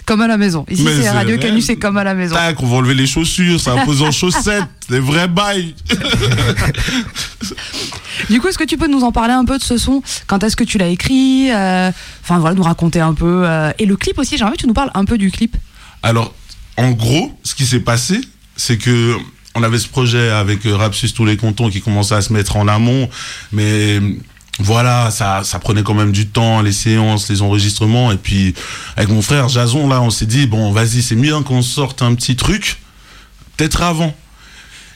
[0.06, 0.66] Comme à la maison.
[0.70, 1.38] Ici, Mais c'est Radio.
[1.38, 2.36] Canu, c'est comme à la maison.
[2.36, 5.74] Tac, on va enlever les chaussures, ça va poser en chaussettes, des vrais bails.
[8.30, 10.02] Du coup, est-ce que tu peux nous en parler un peu de ce son?
[10.28, 11.52] Quand est-ce que tu l'as écrit?
[11.52, 11.92] Euh,
[12.24, 13.42] Enfin, voilà, nous raconter un peu.
[13.46, 15.58] euh, et le clip aussi, j'aimerais que tu nous parles un peu du clip.
[16.04, 16.34] Alors,
[16.78, 18.22] en gros, ce qui s'est passé,
[18.56, 19.16] c'est que
[19.56, 22.56] on avait ce projet avec euh, Rapsus tous les cantons qui commençait à se mettre
[22.56, 23.10] en amont,
[23.52, 24.12] mais euh,
[24.60, 28.54] voilà, ça, ça prenait quand même du temps, les séances, les enregistrements, et puis
[28.96, 32.14] avec mon frère Jason, là, on s'est dit bon, vas-y, c'est bien qu'on sorte un
[32.14, 32.82] petit truc,
[33.58, 34.14] peut-être avant.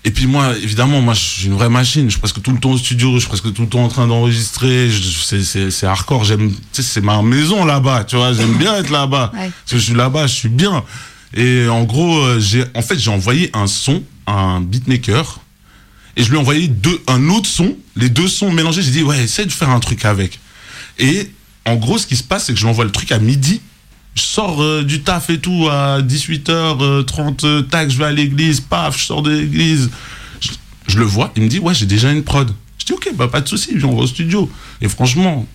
[0.05, 2.05] Et puis moi, évidemment, moi, je suis une vraie machine.
[2.05, 3.87] Je suis presque tout le temps au studio, je suis presque tout le temps en
[3.87, 4.89] train d'enregistrer.
[4.91, 6.25] C'est, hardcore.
[6.25, 8.03] J'aime, tu sais, c'est ma maison là-bas.
[8.03, 9.31] Tu vois, j'aime bien être là-bas.
[9.33, 9.39] Ouais.
[9.63, 10.83] Parce que je suis là-bas, je suis bien.
[11.33, 15.39] Et en gros, euh, j'ai, en fait, j'ai envoyé un son à un beatmaker.
[16.15, 17.75] Et je lui ai envoyé deux, un autre son.
[17.95, 18.81] Les deux sons mélangés.
[18.81, 20.39] J'ai dit, ouais, essaie de faire un truc avec.
[20.99, 21.29] Et
[21.65, 23.61] en gros, ce qui se passe, c'est que je lui envoie le truc à midi.
[24.15, 28.59] Je sors euh, du taf et tout à 18h30, euh, tac, je vais à l'église,
[28.59, 29.89] paf, je sors de l'église.
[30.39, 30.49] Je,
[30.87, 32.53] je le vois, il me dit, ouais, j'ai déjà une prod.
[32.77, 34.51] Je dis, ok, bah pas de souci, viens, on va au studio.
[34.81, 35.47] Et franchement,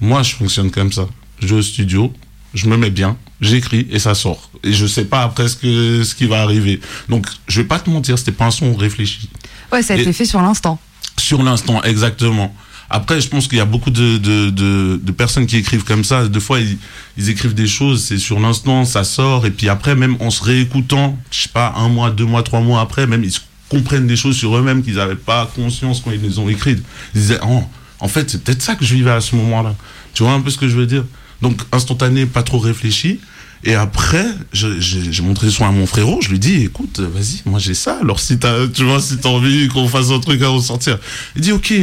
[0.00, 1.06] moi, je fonctionne comme ça.
[1.40, 2.12] Je vais au studio,
[2.54, 4.50] je me mets bien, j'écris et ça sort.
[4.64, 6.80] Et je sais pas après ce, que, ce qui va arriver.
[7.08, 9.28] Donc, je vais pas te mentir, c'était pas un son réfléchi.
[9.72, 10.78] Ouais, ça a Et- été fait sur l'instant.
[11.18, 12.54] Sur l'instant, exactement.
[12.92, 16.02] Après, je pense qu'il y a beaucoup de, de, de, de personnes qui écrivent comme
[16.02, 16.26] ça.
[16.26, 16.76] Des fois, ils,
[17.16, 19.46] ils écrivent des choses, c'est sur l'instant, ça sort.
[19.46, 22.60] Et puis après, même en se réécoutant, je sais pas, un mois, deux mois, trois
[22.60, 23.32] mois après, même ils
[23.68, 26.82] comprennent des choses sur eux-mêmes qu'ils n'avaient pas conscience quand ils les ont écrites.
[27.14, 27.62] Ils disaient, oh,
[28.00, 29.76] en fait, c'est peut-être ça que je vivais à ce moment-là.
[30.12, 31.04] Tu vois un peu ce que je veux dire?
[31.42, 33.20] Donc, instantané, pas trop réfléchi.
[33.62, 36.20] Et après, j'ai montré son à mon frérot.
[36.22, 37.98] Je lui dis, écoute, vas-y, moi j'ai ça.
[38.00, 40.98] Alors si t'as, tu vois, si t'as envie qu'on fasse un truc à ressortir,
[41.36, 41.74] il dit, ok,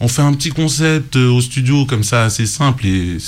[0.00, 2.86] on fait un petit concept euh, au studio comme ça, assez simple.
[2.86, 3.18] Et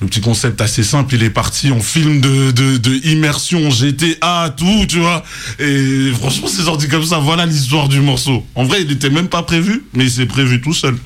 [0.00, 4.54] le petit concept assez simple, il est parti en film de, de, de immersion, GTA,
[4.56, 5.24] tout, tu vois.
[5.58, 7.18] Et franchement, c'est sorti comme ça.
[7.18, 8.46] Voilà l'histoire du morceau.
[8.54, 10.96] En vrai, il était même pas prévu, mais il s'est prévu tout seul.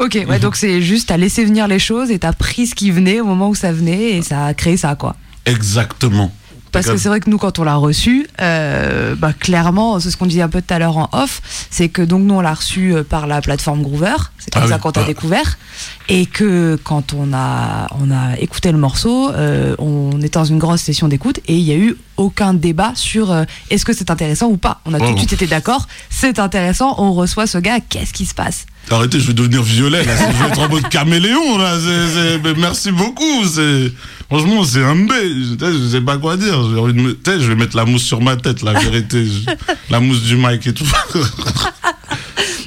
[0.00, 2.90] Ok, ouais, donc c'est juste, t'as laissé venir les choses et t'as pris ce qui
[2.90, 5.16] venait au moment où ça venait et ça a créé ça, quoi.
[5.46, 6.32] Exactement.
[6.72, 10.16] Parce que c'est vrai que nous, quand on l'a reçu, euh, bah, clairement, c'est ce
[10.16, 12.54] qu'on disait un peu tout à l'heure en off, c'est que donc nous, on l'a
[12.54, 14.80] reçu euh, par la plateforme Groover, c'est comme Ah ça oui.
[14.80, 15.06] qu'on t'a Ah.
[15.06, 15.58] découvert,
[16.08, 20.58] et que quand on a, on a écouté le morceau, euh, on était dans une
[20.58, 24.10] grosse session d'écoute, et il n'y a eu aucun débat sur euh, est-ce que c'est
[24.10, 24.80] intéressant ou pas.
[24.86, 28.24] On a tout de suite été d'accord, c'est intéressant, on reçoit ce gars, qu'est-ce qui
[28.24, 28.64] se passe?
[28.90, 30.12] Arrêtez, je vais devenir violet là.
[30.16, 31.76] Je vais être en mode caméléon là.
[32.44, 33.44] Mais merci beaucoup.
[34.28, 35.12] Franchement c'est un B.
[35.60, 36.62] Je, sais, pas quoi dire.
[36.62, 38.62] Je vais mettre la mousse sur ma tête.
[38.62, 39.26] La vérité,
[39.90, 40.86] la mousse du mic et tout.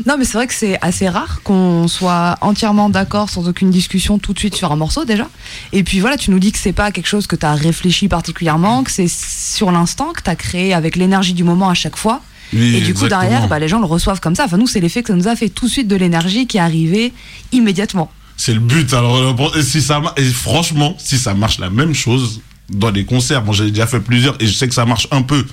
[0.06, 4.20] Non, mais c'est vrai que c'est assez rare qu'on soit entièrement d'accord sans aucune discussion
[4.20, 5.28] tout de suite sur un morceau déjà.
[5.72, 8.08] Et puis voilà, tu nous dis que c'est pas quelque chose que tu as réfléchi
[8.08, 11.96] particulièrement, que c'est sur l'instant, que tu as créé avec l'énergie du moment à chaque
[11.96, 12.22] fois.
[12.54, 13.22] Oui, Et du coup, exactement.
[13.22, 14.46] derrière, bah, les gens le reçoivent comme ça.
[14.46, 16.58] Enfin, nous, c'est l'effet que ça nous a fait tout de suite de l'énergie qui
[16.58, 17.14] est arrivée
[17.52, 18.12] immédiatement.
[18.38, 18.94] C'est le but.
[18.94, 23.06] Alors, euh, et si ça, et franchement, si ça marche la même chose dans les
[23.06, 25.46] concerts, bon, j'ai déjà fait plusieurs et je sais que ça marche un peu,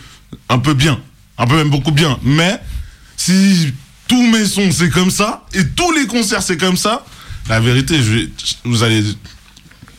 [0.48, 0.98] un peu bien,
[1.38, 2.18] un peu même beaucoup bien.
[2.22, 2.58] Mais
[3.16, 3.72] si
[4.08, 7.04] tous mes sons c'est comme ça et tous les concerts c'est comme ça,
[7.48, 8.26] la vérité, je
[8.64, 9.04] vous allez,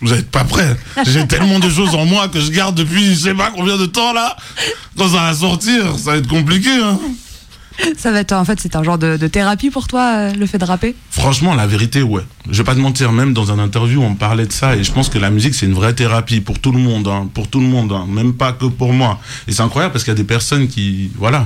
[0.04, 0.78] vous êtes pas prêts.
[1.06, 3.86] J'ai tellement de choses en moi que je garde depuis je sais pas combien de
[3.86, 4.36] temps là.
[4.98, 6.70] Quand ça va sortir, ça va être compliqué.
[6.70, 7.00] Hein.
[7.98, 10.46] Ça va être, en fait, c'est un genre de, de thérapie pour toi, euh, le
[10.46, 10.96] fait de rapper?
[11.10, 12.22] Franchement, la vérité, ouais.
[12.50, 14.92] Je vais pas te mentir, même dans un interview, on parlait de ça, et je
[14.92, 17.60] pense que la musique, c'est une vraie thérapie pour tout le monde, hein, pour tout
[17.60, 19.20] le monde, hein, même pas que pour moi.
[19.48, 21.46] Et c'est incroyable parce qu'il y a des personnes qui, voilà,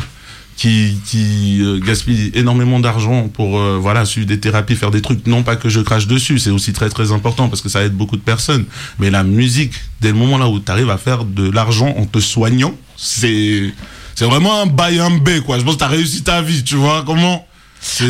[0.58, 5.26] qui, qui euh, gaspillent énormément d'argent pour, euh, voilà, suivre des thérapies, faire des trucs.
[5.28, 7.94] Non pas que je crache dessus, c'est aussi très très important parce que ça aide
[7.94, 8.66] beaucoup de personnes.
[9.00, 12.06] Mais la musique, dès le moment là où tu arrives à faire de l'argent en
[12.06, 13.72] te soignant, c'est,
[14.16, 15.60] c'est vraiment un bail B, quoi.
[15.60, 17.48] Je pense que t'as réussi ta vie, tu vois comment?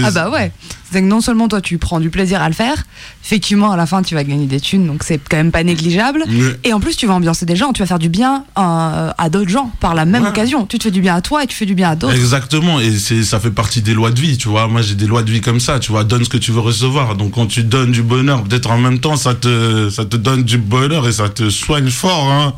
[0.04, 0.52] Ah bah ouais.
[0.92, 2.86] C'est que non seulement toi tu prends du plaisir à le faire,
[3.24, 6.24] effectivement à la fin tu vas gagner des thunes, donc c'est quand même pas négligeable.
[6.64, 9.30] Et en plus tu vas ambiancer des gens, tu vas faire du bien euh, à
[9.30, 10.30] d'autres gens par la même Ouais.
[10.30, 10.66] occasion.
[10.66, 12.16] Tu te fais du bien à toi et tu fais du bien à d'autres.
[12.16, 14.68] Exactement, et c'est ça fait partie des lois de vie, tu vois.
[14.68, 16.04] Moi, j'ai des lois de vie comme ça, tu vois.
[16.06, 17.16] Donne ce que tu veux recevoir.
[17.16, 20.44] Donc, quand tu donnes du bonheur, peut-être en même temps, ça te ça te donne
[20.44, 22.32] du bonheur et ça te soigne fort.
[22.32, 22.54] Hein.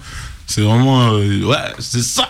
[0.45, 2.27] C'est vraiment euh, ouais, c'est ça.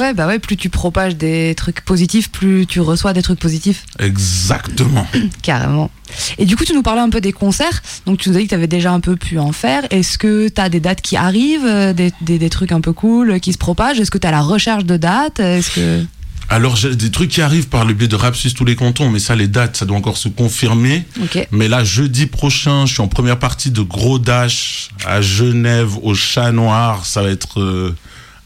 [0.00, 3.84] Ouais bah ouais, plus tu propages des trucs positifs, plus tu reçois des trucs positifs,
[3.98, 5.06] Exactement.
[5.42, 5.90] carrément.
[6.38, 8.44] Et du coup tu nous parlais un peu des concerts, donc tu nous as dit
[8.44, 9.82] que tu avais déjà un peu pu en faire.
[9.90, 12.92] Est-ce que tu as des dates qui arrivent, euh, des, des, des trucs un peu
[12.92, 14.00] cool euh, qui se propagent?
[14.00, 15.40] Est-ce que tu as la recherche de dates?
[15.40, 16.04] Est-ce que...
[16.50, 19.10] Alors, j'ai des trucs qui arrivent par le biais de Rap Suisse tous les cantons,
[19.10, 21.04] mais ça, les dates, ça doit encore se confirmer.
[21.22, 21.46] Ok.
[21.50, 26.14] Mais là, jeudi prochain, je suis en première partie de Gros Dash à Genève, au
[26.14, 27.04] Chat Noir.
[27.04, 27.94] Ça va être euh,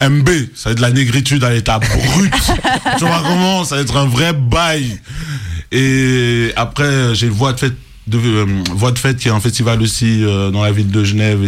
[0.09, 0.29] MB.
[0.55, 2.33] Ça va être de la négritude à l'état brut.
[2.99, 5.01] tu vois comment Ça va être un vrai bail.
[5.71, 9.81] Et après, j'ai Voix de Fête, de, euh, Voix de Fête qui est un festival
[9.81, 11.41] aussi euh, dans la ville de Genève.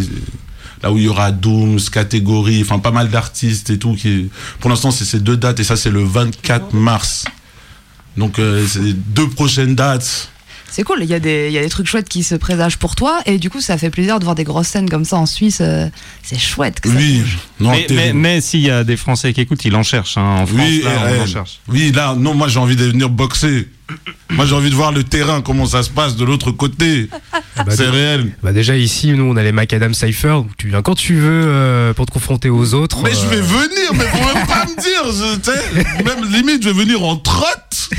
[0.81, 3.95] Là où il y aura Dooms, catégorie, enfin pas mal d'artistes et tout.
[3.95, 7.25] Qui, pour l'instant, c'est ces deux dates et ça, c'est le 24 mars.
[8.17, 10.29] Donc, euh, c'est les deux prochaines dates.
[10.75, 12.75] C'est cool, il y, a des, il y a des trucs chouettes qui se présagent
[12.77, 15.15] pour toi, et du coup, ça fait plaisir de voir des grosses scènes comme ça
[15.15, 15.59] en Suisse.
[15.61, 15.87] euh,
[16.21, 17.23] c'est chouette que ça Oui,
[17.61, 18.19] non, mais, mais, terrible.
[18.19, 20.17] mais s'il y a des Français qui écoutent, ils en cherchent.
[20.17, 20.39] hein.
[20.41, 21.59] En France, oui, là, on en eh, cherche.
[21.69, 23.69] oui, là, non, moi j'ai envie de venir boxer.
[24.31, 27.07] Moi j'ai envie de voir le terrain, comment ça se passe de l'autre côté.
[27.55, 28.35] bah, c'est réel.
[28.41, 31.93] Bah déjà ici, nous on a les Macadam Cypher, tu viens quand tu veux euh,
[31.93, 33.01] pour te confronter aux autres.
[33.03, 35.03] Mais je vais euh, venir, mais faut même pas me dire.
[35.05, 37.89] je- tu sais, même limite, je vais venir en trotte.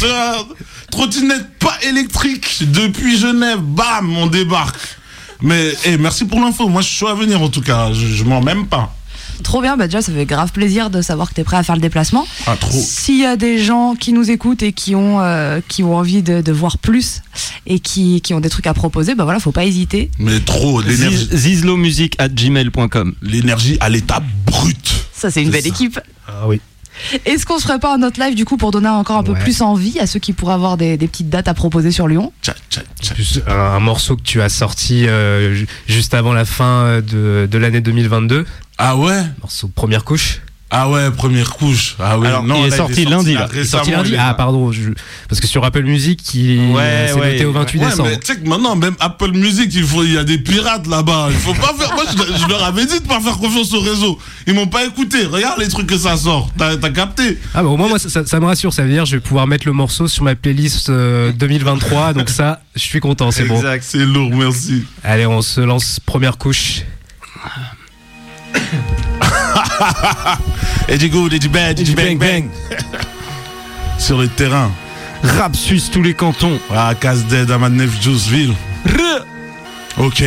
[0.90, 2.58] Trottinette pas électrique.
[2.72, 4.76] Depuis Genève, bam, on débarque.
[5.42, 6.68] Mais eh, merci pour l'info.
[6.68, 7.92] Moi je suis à venir en tout cas.
[7.92, 8.94] Je, je mens même pas.
[9.42, 11.62] Trop bien, bah déjà, ça fait grave plaisir de savoir que tu es prêt à
[11.62, 12.26] faire le déplacement.
[12.46, 12.70] Ah, trop.
[12.72, 16.22] S'il y a des gens qui nous écoutent et qui ont, euh, qui ont envie
[16.22, 17.22] de, de voir plus
[17.66, 20.10] et qui, qui ont des trucs à proposer, bah voilà, faut pas hésiter.
[20.18, 20.80] Mais trop.
[20.80, 23.14] L'énergie, Zizlomusic at gmail.com.
[23.22, 25.06] l'énergie à l'état brut.
[25.12, 25.68] Ça, c'est une belle ça.
[25.68, 26.00] équipe.
[26.28, 26.60] Ah oui.
[27.26, 29.32] Est-ce qu'on se ferait pas un autre live du coup pour donner encore un peu
[29.32, 29.38] Ouais.
[29.40, 32.32] plus envie à ceux qui pourraient avoir des, des petites dates à proposer sur Lyon?
[32.42, 33.12] Tcha, tcha, tcha.
[33.14, 37.46] Plus un, un morceau que tu as sorti euh, ju- juste avant la fin de,
[37.50, 38.46] de l'année 2022,
[38.78, 39.22] Ah ouais.
[39.40, 40.40] morceau première couche.
[40.68, 41.94] Ah ouais, première couche.
[42.00, 43.48] Ah oui, Alors, non, il est là, sorti lundi, là.
[43.52, 44.08] Il est sorti lundi.
[44.10, 44.90] il est- Ah pardon, je-
[45.28, 48.08] parce que sur Apple Music, il Ouais, euh, ouais, noté au 28 Ouais, décembre.
[48.10, 50.88] mais tu sais que maintenant, même Apple Music, il faut, il y a des pirates
[50.88, 51.28] là-bas.
[51.30, 51.94] Il faut pas faire.
[51.94, 54.18] Moi, je, je leur avais dit de pas faire confiance au réseau.
[54.48, 55.24] Ils m'ont pas écouté.
[55.24, 56.50] Regarde les trucs que ça sort.
[56.58, 59.04] T'as capté Ah bah au moins moi ça, ça- ça me rassure, ça veut dire
[59.04, 62.80] que je vais pouvoir mettre le morceau sur ma playlist euh, 2023, donc ça je
[62.82, 63.54] suis content, c'est bon.
[63.54, 63.84] Exact.
[63.86, 64.82] C'est lourd, merci.
[65.04, 66.82] Allez on se lance première couche.
[70.88, 72.48] Et du good, et du bad, et du bang bang.
[73.98, 74.70] Sur le terrain.
[75.38, 76.58] Rap suisse tous les cantons.
[76.72, 78.54] Ah, casse dead à Manef Juiceville.
[79.98, 80.22] Ok.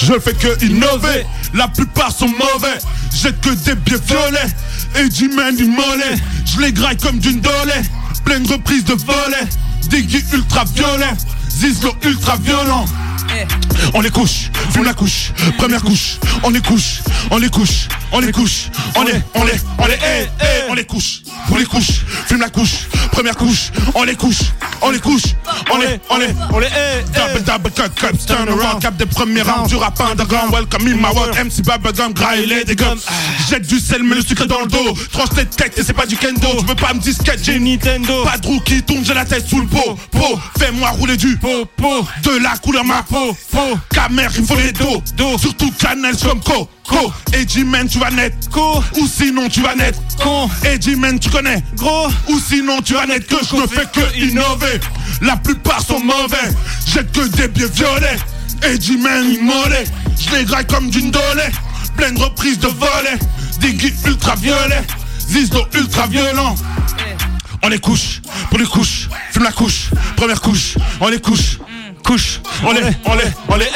[0.00, 2.78] Je fais que innover, la plupart sont mauvais.
[3.14, 4.52] Jette que des biais violets
[5.00, 6.14] et du man du mollet.
[6.44, 7.82] Je les graille comme d'une dolée,
[8.24, 9.48] pleine reprise de volets.
[9.88, 11.14] Diggy ultra violet,
[11.50, 12.84] Zizlo ultra violent.
[13.94, 18.20] On les couche, fume la couche, première couche, on les couche, on les couche, on
[18.20, 19.98] les couche, on les, on les, on les,
[20.70, 24.38] on les couche, on les couche, fume la couche, première couche, on les couche,
[24.80, 25.22] on les couche,
[25.70, 26.68] on les, on les, on les,
[27.14, 30.96] double double cut cut, turn around, cap des premiers rounds, du rap underground, welcome in
[30.96, 33.00] my world, MC Bubblegum, graille des gums,
[33.50, 36.06] jette du sel, mais le sucre dans le dos, tranche tes têtes et c'est pas
[36.06, 39.14] du kendo, je veux pas me disquette, j'ai Nintendo, pas de roue qui tombe, j'ai
[39.14, 43.02] la tête sous le pot, pot, fais-moi rouler du pot, pot, de la couleur ma
[43.02, 47.88] peau, peau, camer, il faut les dos, dos, surtout cannelle comme co, co, et man
[47.88, 50.48] tu vas net, co, ou sinon tu vas net, con,
[50.98, 54.80] man tu connais, gros, ou sinon tu vas net que je ne fais que innover,
[55.20, 56.50] la plupart sont mauvais,
[56.86, 58.18] jette que des biais violets,
[58.64, 59.84] et man mollet,
[60.18, 61.50] je les graille comme d'une dolée,
[61.96, 63.18] pleine reprise de volets,
[63.60, 64.82] Diggy ultra violet,
[65.20, 66.54] Zizdo ultra violent,
[67.62, 68.20] on les couche,
[68.50, 71.58] pour les couches, fume la couche, première couche, on les couche,
[72.02, 73.66] couche, on les, on les, on les,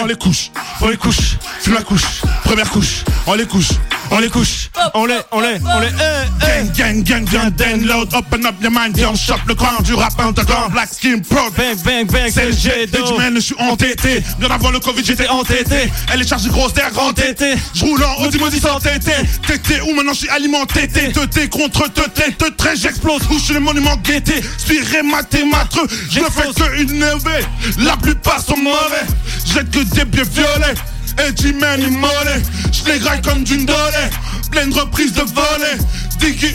[0.00, 0.50] on les couche,
[0.80, 3.70] on les couche, fume la couche, première couche, on les couche,
[4.12, 6.42] on les couche, on les, on les, on les, eh, eh.
[6.76, 10.18] Gang, gang, gang, gang, download, open up your mind, young shop, le grand du rap
[10.20, 13.16] underground, black skin pro, bang, bang, bang, c'est le jet d'eau.
[13.16, 16.90] man, je suis entêté, bien avant le Covid, j'étais entêté, elle est chargée grosse d'air
[16.92, 19.12] grand tété, je roule en Audi Modi sans tété,
[19.46, 23.54] tété, ou maintenant je suis alimenté, tété, contre tété, te très j'explose, où je suis
[23.54, 27.46] le monument guetté, spiré, maté, matreux, je ne fais que innover,
[27.78, 29.06] la plupart sont mauvais,
[29.46, 30.74] jette que des pieds violets,
[31.18, 32.42] et mollet,
[32.72, 34.10] je les graille comme d'une dolée,
[34.50, 35.78] pleine reprise de volet,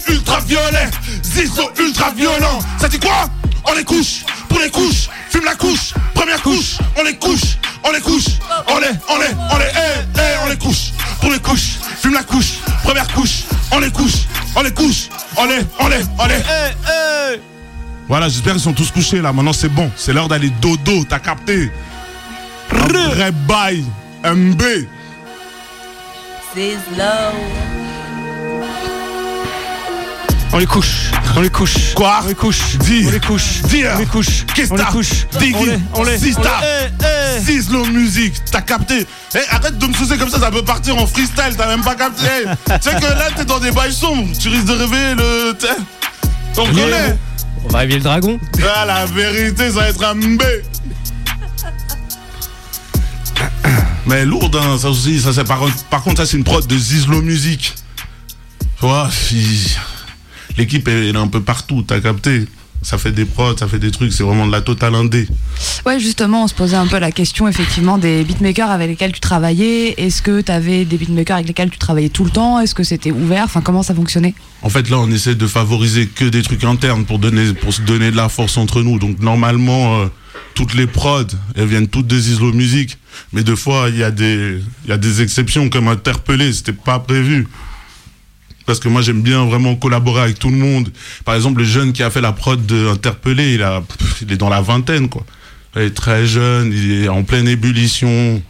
[0.10, 0.90] ultra violet,
[1.24, 3.30] Zizo ultra violent, ça dit quoi?
[3.66, 7.92] On les couche, pour les couches, fume la couche, première couche, on les couche, on
[7.92, 8.26] les couche,
[8.68, 12.14] on les, on les, on les, eh, eh, on les couche, pour les couches, fume
[12.14, 16.28] la couche, première couche, on les couche, on les couche, on les, on les, on
[16.28, 16.74] les, eh,
[17.36, 17.42] eh.
[18.08, 19.34] Voilà, j'espère qu'ils sont tous couchés là.
[19.34, 19.92] Maintenant, c'est bon.
[19.98, 21.04] C'est l'heure d'aller dodo.
[21.04, 21.70] T'as capté?
[22.72, 23.84] Un vrai bail.
[24.34, 24.62] MB.
[30.54, 31.94] On les couche, on les couche.
[31.94, 32.22] Quoi?
[32.24, 32.78] On les couche.
[32.80, 33.06] Dis.
[33.08, 33.62] On les couche.
[33.64, 33.92] Dire.
[33.96, 34.46] On les couche.
[34.56, 35.28] Qu'est-ce On que couche.
[35.40, 35.56] Diggy.
[35.56, 36.42] On les, on les, Sista.
[36.58, 37.42] on les- eh, eh.
[37.42, 39.06] Zizlo musique, t'as capté?
[39.36, 41.96] Eh, arrête de me soucier comme ça, ça peut partir en freestyle, t'as même pas
[41.96, 45.16] capté Eh, Tu sais que là, t'es dans des bails sombres, tu risques de réveiller
[45.16, 45.54] le...
[45.54, 45.68] t'sais,
[46.58, 47.18] On connaît
[47.66, 48.40] On va réveiller le dragon.
[48.76, 50.42] Ah, la vérité, ça va être un B
[54.08, 56.78] Mais lourde, hein, ça aussi, ça c'est par, par contre, ça c'est une prod de
[56.78, 57.76] Zizlo Music.
[58.60, 59.10] Tu vois,
[60.58, 62.48] l'équipe est, elle est un peu partout, t'as capté
[62.82, 65.28] ça fait des prods, ça fait des trucs, c'est vraiment de la totale indé.
[65.86, 69.20] Ouais, justement, on se posait un peu la question effectivement des beatmakers avec lesquels tu
[69.20, 69.96] travaillais.
[69.98, 72.60] Est-ce que tu avais des beatmakers avec lesquels tu travaillais tout le temps?
[72.60, 73.46] Est-ce que c'était ouvert?
[73.46, 74.36] Enfin, comment ça fonctionnait?
[74.62, 77.82] En fait, là, on essaie de favoriser que des trucs internes pour donner, pour se
[77.82, 79.00] donner de la force entre nous.
[79.00, 80.08] Donc, normalement, euh,
[80.54, 81.24] toutes les prods,
[81.56, 82.98] elles viennent toutes des Islo Music.
[83.34, 86.54] Mais deux fois, il y a des, exceptions comme interpellé.
[86.54, 87.48] C'était pas prévu.
[88.66, 90.92] Parce que moi, j'aime bien vraiment collaborer avec tout le monde.
[91.24, 93.66] Par exemple, le jeune qui a fait la prod de Interpellé, il
[94.22, 95.26] il est dans la vingtaine, quoi.
[95.76, 98.42] Il est très jeune, il est en pleine ébullition.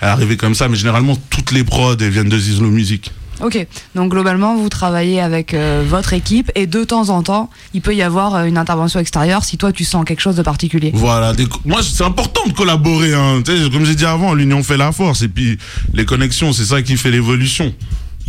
[0.00, 3.12] Elle est arrivée comme ça, mais généralement, toutes les prods, viennent de Zizlo Music.
[3.42, 3.66] Ok,
[3.96, 7.94] donc globalement, vous travaillez avec euh, votre équipe et de temps en temps, il peut
[7.94, 10.92] y avoir euh, une intervention extérieure si toi tu sens quelque chose de particulier.
[10.94, 13.14] Voilà, des moi c'est important de collaborer.
[13.14, 13.42] Hein.
[13.72, 15.58] Comme j'ai dit avant, l'union fait la force et puis
[15.92, 17.74] les connexions, c'est ça qui fait l'évolution.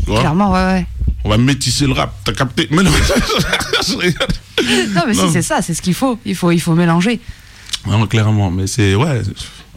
[0.06, 0.86] Clairement, ouais, ouais.
[1.24, 2.92] On va métisser le rap, t'as capté Mais non.
[4.96, 5.28] Non, mais Non.
[5.28, 6.18] si, c'est ça, c'est ce qu'il faut.
[6.26, 7.20] Il faut, il faut mélanger.
[7.88, 9.22] Non, clairement, mais c'est ouais.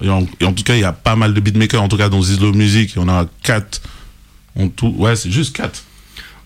[0.01, 1.97] Et en, et en tout cas, il y a pas mal de beatmakers, en tout
[1.97, 3.81] cas dans Zizlo Music, il y en a quatre
[4.77, 4.95] tout.
[4.97, 5.83] Ouais, c'est juste quatre.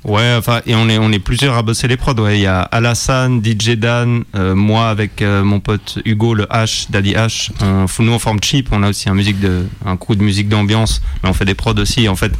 [0.02, 2.14] Ouais, enfin, et on est, on est plusieurs à bosser les prods.
[2.14, 6.44] Ouais, il y a Alassane, DJ Dan, euh, moi avec euh, mon pote Hugo, le
[6.44, 7.50] H, Daddy H.
[7.60, 8.68] On, nous, on forme Cheap.
[8.72, 11.74] On a aussi un, musique de, un de musique d'ambiance, mais on fait des prods
[11.74, 12.08] aussi.
[12.08, 12.32] En fait,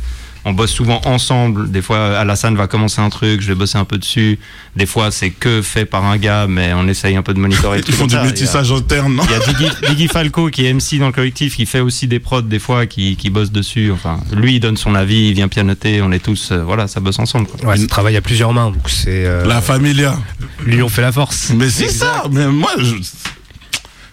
[0.45, 1.71] on bosse souvent ensemble.
[1.71, 4.39] Des fois, Alassane va commencer un truc, je vais bosser un peu dessus.
[4.77, 7.81] Des fois, c'est que fait par un gars, mais on essaye un peu de monitorer.
[7.87, 10.99] Ils font du métissage interne, non Il y a Diggy, Diggy Falco qui est MC
[10.99, 13.91] dans le collectif, qui fait aussi des prods des fois, qui, qui bosse dessus.
[13.93, 16.01] Enfin, lui, il donne son avis, il vient pianoter.
[16.03, 17.47] On est tous, euh, voilà, ça bosse ensemble.
[17.47, 17.71] Quoi.
[17.71, 19.27] Ouais, ça travaille à plusieurs mains, donc c'est.
[19.27, 20.17] euh, La familia.
[20.65, 21.51] L'union fait la force.
[21.55, 22.25] Mais c'est ça.
[22.31, 22.95] Mais moi, je...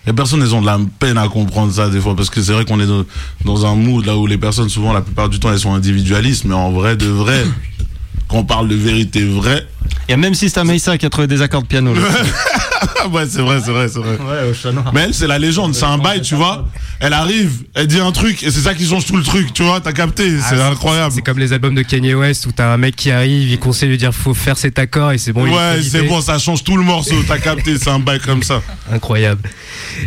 [0.07, 2.53] les personnes, elles ont de la peine à comprendre ça des fois parce que c'est
[2.53, 3.03] vrai qu'on est dans,
[3.43, 6.45] dans un mood là où les personnes, souvent, la plupart du temps, elles sont individualistes,
[6.45, 7.45] mais en vrai de vrai,
[8.29, 9.67] quand on parle de vérité vraie,
[10.07, 11.93] Il y a même System Mesa qui a trouvé des accords de piano.
[11.93, 12.01] là.
[13.11, 14.17] ouais, c'est vrai, c'est vrai, c'est vrai.
[14.17, 14.91] Ouais, au chat noir.
[14.93, 16.65] Mais elle, c'est la légende, c'est un bail, tu vois.
[16.99, 19.61] Elle arrive, elle dit un truc, et c'est ça qui change tout le truc, tu
[19.63, 21.11] vois, t'as capté, c'est Ah, incroyable.
[21.13, 23.89] C'est comme les albums de Kanye West où t'as un mec qui arrive, il conseille
[23.91, 25.43] de dire faut faire cet accord et c'est bon.
[25.43, 28.61] Ouais, c'est bon, ça change tout le morceau, t'as capté, c'est un bail comme ça.
[28.91, 29.41] Incroyable.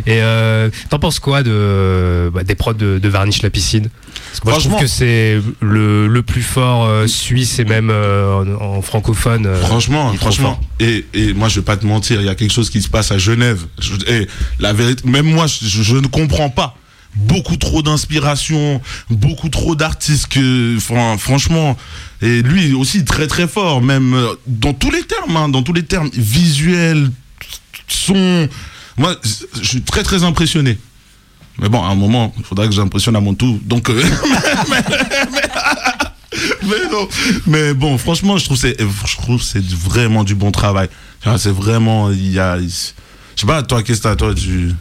[0.06, 3.88] Et euh, t'en penses quoi de, bah, des prods de, de Varnish la piscine?
[4.28, 7.64] Parce que moi, je trouve Franchement- que c'est le, le plus fort euh, suisse et
[7.64, 9.46] même euh, en, en francophone.
[9.46, 10.60] euh, Franchement, franchement.
[10.80, 12.88] Et, et moi, je vais pas te mentir, il y a quelque chose qui se
[12.88, 13.64] passe à Genève.
[13.78, 16.76] Je- et la vérité, même moi, je, je ne comprends pas.
[17.16, 18.80] Beaucoup trop d'inspiration,
[19.10, 21.76] beaucoup trop d'artistes que, fran- franchement,
[22.22, 25.82] et lui aussi très très fort, même dans tous les termes, hein, dans tous les
[25.82, 27.10] termes, visuel,
[27.88, 28.48] son.
[28.96, 29.16] Moi,
[29.60, 30.78] je suis très très impressionné.
[31.60, 33.58] Mais bon, à un moment, il faudra que j'impressionne à mon tour.
[33.62, 34.02] Donc, euh,
[36.62, 37.06] mais non.
[37.46, 40.88] Mais bon, franchement, je trouve c'est, je trouve c'est vraiment du bon travail.
[41.36, 42.66] C'est vraiment, il y a, je
[43.36, 44.72] sais pas, toi, qu'est-ce que toi, tu.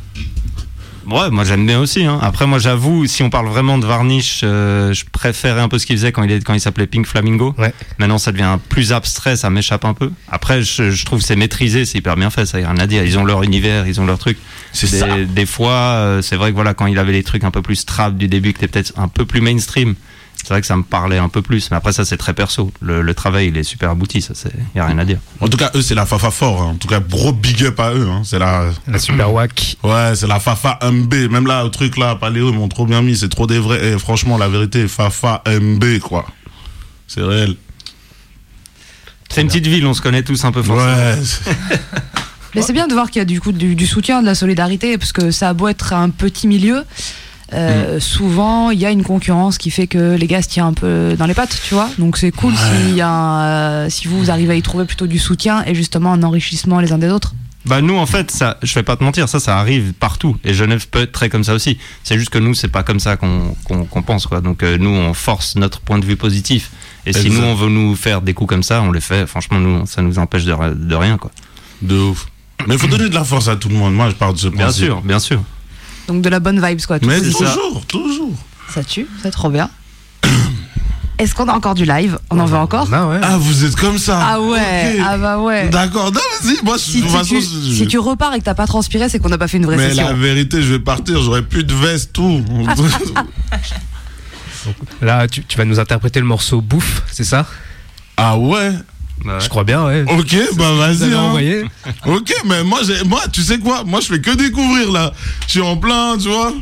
[1.08, 2.06] Ouais, moi j'aime bien aussi.
[2.06, 2.20] Hein.
[2.22, 5.86] Après, moi j'avoue, si on parle vraiment de Varnish, euh, je préférais un peu ce
[5.86, 7.56] qu'il faisait quand il, est, quand il s'appelait Pink Flamingo.
[7.58, 7.74] Ouais.
[7.98, 10.12] Maintenant, ça devient plus abstrait, ça m'échappe un peu.
[10.30, 12.88] Après, je, je trouve c'est maîtrisé, c'est hyper bien fait, ça y a rien à
[12.88, 13.04] dire.
[13.04, 14.38] Ils ont leur univers, ils ont leur truc.
[14.72, 15.08] C'est des, ça.
[15.28, 17.86] Des fois, euh, c'est vrai que voilà, quand il avait les trucs un peu plus
[17.86, 19.96] trap du début, que t'es peut-être un peu plus mainstream,
[20.42, 21.70] c'est vrai que ça me parlait un peu plus.
[21.70, 22.72] Mais après, ça c'est très perso.
[22.82, 25.20] Le, le travail, il est super abouti, ça c'est, y a rien à dire.
[25.42, 26.62] En tout cas, eux, c'est la Fafa fort.
[26.62, 26.72] hein.
[26.72, 28.08] En tout cas, gros big up à eux.
[28.10, 28.22] Hein.
[28.24, 29.78] C'est la, La super wack.
[29.84, 31.14] ouais, c'est la Fafa MB.
[31.30, 33.18] Même là, le truc là, Paléo, ils m'ont trop bien mis.
[33.18, 33.86] C'est trop des vrais.
[33.94, 36.26] Et franchement, la vérité, Fafa MB, quoi.
[37.08, 37.56] C'est réel.
[39.30, 40.88] C'est une petite ville, on se connaît tous un peu forcément.
[40.96, 41.16] Ouais.
[42.56, 44.34] Mais c'est bien de voir qu'il y a du coup du, du soutien, de la
[44.34, 46.84] solidarité, parce que ça a beau être un petit milieu.
[47.54, 48.00] Euh, Mm.
[48.00, 51.16] Souvent, il y a une concurrence qui fait que les gars se tiennent un peu
[51.18, 51.90] dans les pattes, tu vois.
[51.98, 53.42] Donc c'est cool s'il y a un,
[53.86, 56.92] euh, si vous arrivez à y trouver plutôt du soutien et justement un enrichissement les
[56.92, 57.34] uns des autres.
[57.66, 60.54] Bah nous en fait ça, je vais pas te mentir, ça ça arrive partout et
[60.54, 61.78] Genève peut être très comme ça aussi.
[62.04, 63.54] C'est juste que nous c'est pas comme ça qu'on
[64.06, 64.40] pense quoi.
[64.42, 66.72] Donc euh, nous on force notre point de vue positif
[67.06, 69.28] et si nous on veut nous faire des coups comme ça, on les fait.
[69.28, 71.32] Franchement nous ça nous empêche de, ri- de rien quoi.
[71.82, 72.28] De ouf.
[72.66, 73.94] Mais il faut donner de la force à tout le monde.
[73.94, 74.86] Moi, je parle de ce Bien principe.
[74.86, 75.42] sûr, bien sûr.
[76.10, 76.98] Donc de la bonne vibes, quoi.
[77.04, 78.34] Mais toujours, toujours.
[78.74, 79.70] Ça tue, c'est trop bien.
[81.20, 82.18] Est-ce qu'on a encore du live?
[82.32, 82.88] On en veut encore?
[82.92, 83.20] Ah ouais.
[83.22, 84.20] Ah, vous êtes comme ça.
[84.20, 85.04] Ah ouais, Ok.
[85.06, 85.70] ah bah ouais.
[85.70, 88.40] D'accord, non, vas-y, moi, Si, de toute si façon, tu, je- si tu repars et
[88.40, 90.08] que t'as pas transpiré, c'est qu'on n'a pas fait une vraie Mais session.
[90.08, 92.44] la vérité, je vais partir, j'aurai plus de veste, tout.
[95.02, 97.46] Là, tu, tu vas nous interpréter le morceau Bouffe, c'est ça?
[98.18, 98.72] Ah ouais
[99.40, 100.04] Je crois bien, ouais.
[100.08, 101.14] Ok, bah vas-y.
[101.14, 101.34] hein.
[102.06, 103.84] Ok, mais moi, moi, tu sais quoi?
[103.84, 105.12] Moi, je fais que découvrir là.
[105.46, 106.54] Je suis en plein, tu vois.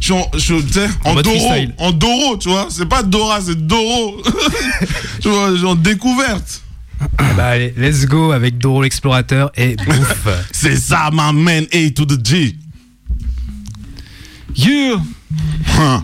[0.00, 0.54] Je suis en, je
[1.04, 1.74] en mode Doro, freestyle.
[1.78, 2.66] en Doro, tu vois.
[2.70, 4.22] C'est pas Dora, c'est Doro.
[5.20, 6.62] tu vois, en découverte.
[7.36, 10.28] Bah allez, let's go avec Doro l'explorateur et Bouffe.
[10.52, 12.56] C'est ça, ma man A to the G.
[14.56, 14.98] You
[15.78, 16.02] Hein.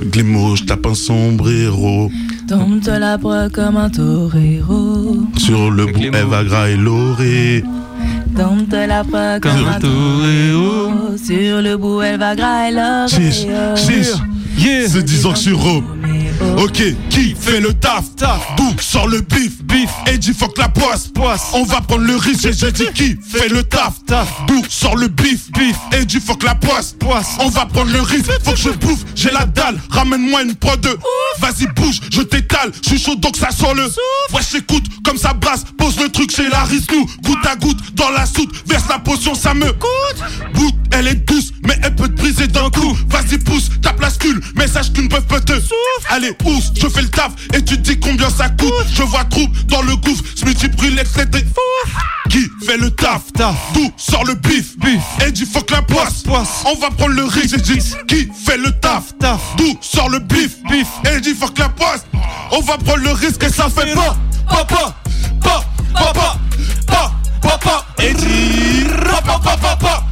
[0.00, 2.10] Avec les mots, je tape un sombrero.
[2.46, 5.16] Tombe de la proie comme un torero.
[5.38, 6.18] Sur le bout, les mots.
[6.18, 7.64] Eva Gras et Loré.
[8.36, 11.16] Tombe de la proie comme, Comme un torero.
[11.16, 14.14] Sur le bout, elle va gras et Chiche, chiche.
[14.58, 15.84] Yeah Se disant que je suis Rome.
[16.64, 18.16] Ok, qui fait le taf?
[18.16, 18.40] Taf.
[18.56, 19.62] D'où sort le bif?
[19.64, 19.90] Bif.
[20.10, 21.08] Et dit fuck la poisse.
[21.08, 21.48] Poisse.
[21.52, 24.02] On va prendre le risque, j'ai dit qui fait le taf?
[24.06, 24.28] Taf.
[24.46, 25.52] D'où sort le bif?
[25.52, 25.76] Bif.
[25.92, 26.94] Et dit fuck la poisse.
[26.98, 27.36] Poisse.
[27.40, 29.78] On va prendre le risque, faut que je bouffe, j'ai la dalle.
[29.90, 30.96] Ramène-moi une prod de
[31.38, 33.84] Vas-y bouge, je t'étale, je suis chaud donc ça sort le
[34.32, 35.64] Ouais j'écoute, comme ça brasse.
[35.76, 39.34] Pose le truc chez la nous Goutte à goutte, dans la soude Verse la potion,
[39.34, 42.96] ça me coûte Bout, elle est douce, mais elle peut te briser d'un coup.
[43.08, 45.54] Vas-y pousse, tape la scule Message qu'une peuvent peut te
[46.08, 46.32] Allez
[46.74, 49.96] je fais le taf Et tu dis combien ça coûte Je vois trouble dans le
[49.96, 51.30] gouffre Je multiplie traits
[52.30, 53.56] Qui fait le taf Taf.
[53.74, 55.02] D'où sort le bif Bif.
[55.26, 56.64] Et du fuck la poisse Poisse.
[56.66, 59.40] On va prendre le risque J'ai dit qui fait le taf Taf.
[59.56, 60.88] D'où sort le bif Bif.
[61.14, 62.04] Et dit fuck la poisse
[62.52, 64.16] On va prendre le risque et ça fait pas
[64.48, 64.94] Papa
[65.94, 66.38] Papa
[66.86, 68.84] Papa Papa Et dit
[69.24, 70.03] Papa Papa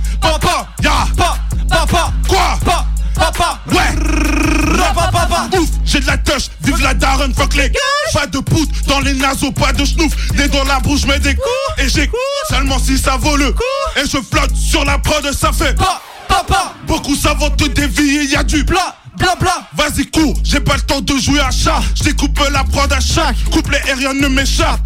[6.03, 6.49] de la touche.
[6.63, 7.73] Vive la daronne Fuck les
[8.13, 11.35] Pas de poudre dans les naseaux Pas de schnouf Des dans la bouche Mais des
[11.35, 11.79] coups.
[11.79, 12.11] Et j'ai
[12.49, 13.55] Seulement si ça vaut le
[13.97, 18.43] Et je flotte sur la prod Ça fait Pa Papa Beaucoup savent te dévier Y'a
[18.45, 19.69] du plat bla bla.
[19.77, 21.81] Vas-y, cours, j'ai pas le temps de jouer à chat.
[21.95, 24.81] Je découpe la prod à chaque couplet et rien ne m'échappe.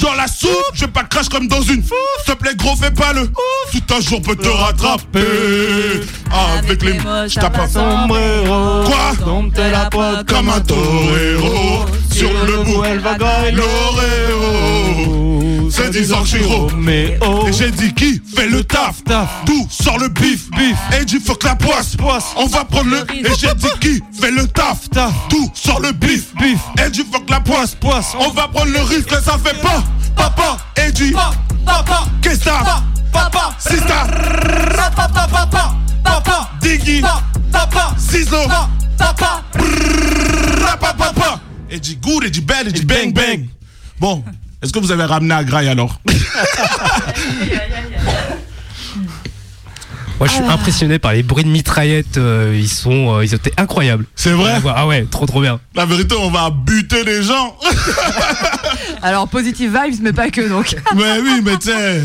[0.00, 1.92] Dans la soupe, je pas crache comme dans une S'il
[2.26, 3.28] te plaît, gros, fais pas le
[3.70, 6.00] Tout un jour peut te rattraper.
[6.58, 8.84] Avec les mots, je tape un sombrero.
[8.84, 9.12] Quoi?
[9.56, 9.90] La
[10.26, 11.84] Comme un torero.
[12.10, 13.18] Sur le bout, elle va
[15.78, 15.92] l'oréo.
[15.92, 16.70] C'est 10 ans que je suis gros.
[16.76, 19.02] Mais oh, Et j'ai dit qui fait le taf
[19.46, 20.50] D'où sort le bif?
[20.50, 20.76] Bif.
[21.00, 21.96] Et dit fuck la poisse.
[22.36, 24.88] On va prendre le Et j'ai dit qui fait le taf?
[25.28, 26.34] D'où sort le bif?
[26.36, 27.74] Bif Et dit fuck la poisse.
[27.74, 29.82] Poisse On va prendre le risque Ça fait pas.
[30.16, 31.12] Papa Et dit
[31.64, 32.82] Papa Qu'est-ce que ça?
[33.12, 34.06] Papa Sista.
[34.76, 37.02] Papa Papa Papa Diggy
[37.52, 38.36] Papa Ciseaux
[38.98, 39.42] Papa
[40.62, 41.40] Papa Papa
[41.70, 43.12] Et dit good Et dit belle Et dit bang.
[43.12, 43.46] bang.
[43.98, 44.24] Bon
[44.62, 46.00] est-ce que vous avez ramené à Graille alors
[50.18, 52.18] Moi, je suis impressionné par les bruits de mitraillettes.
[52.18, 54.04] euh, ils sont, euh, ils étaient incroyables.
[54.14, 55.60] C'est vrai Ah ouais, trop trop bien.
[55.74, 57.56] La vérité, on va buter les gens.
[59.02, 60.76] Alors, positive vibes, mais pas que donc.
[60.94, 62.02] mais oui, mais tu sais,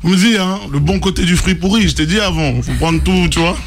[0.00, 2.72] vous me dites, hein, le bon côté du fruit pourri, je t'ai dit avant, faut
[2.78, 3.58] prendre tout, tu vois.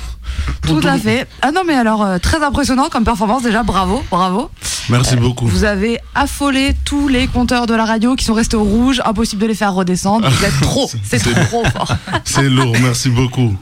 [0.68, 1.28] Tout à fait.
[1.42, 4.50] Ah non, mais alors, euh, très impressionnant comme performance déjà, bravo, bravo.
[4.90, 5.48] Merci beaucoup.
[5.48, 9.42] Vous avez affolé tous les compteurs de la radio qui sont restés au rouge, impossible
[9.42, 10.30] de les faire redescendre.
[10.30, 11.96] Vous êtes trop, c'est trop fort.
[12.26, 13.56] C'est lourd, merci beaucoup.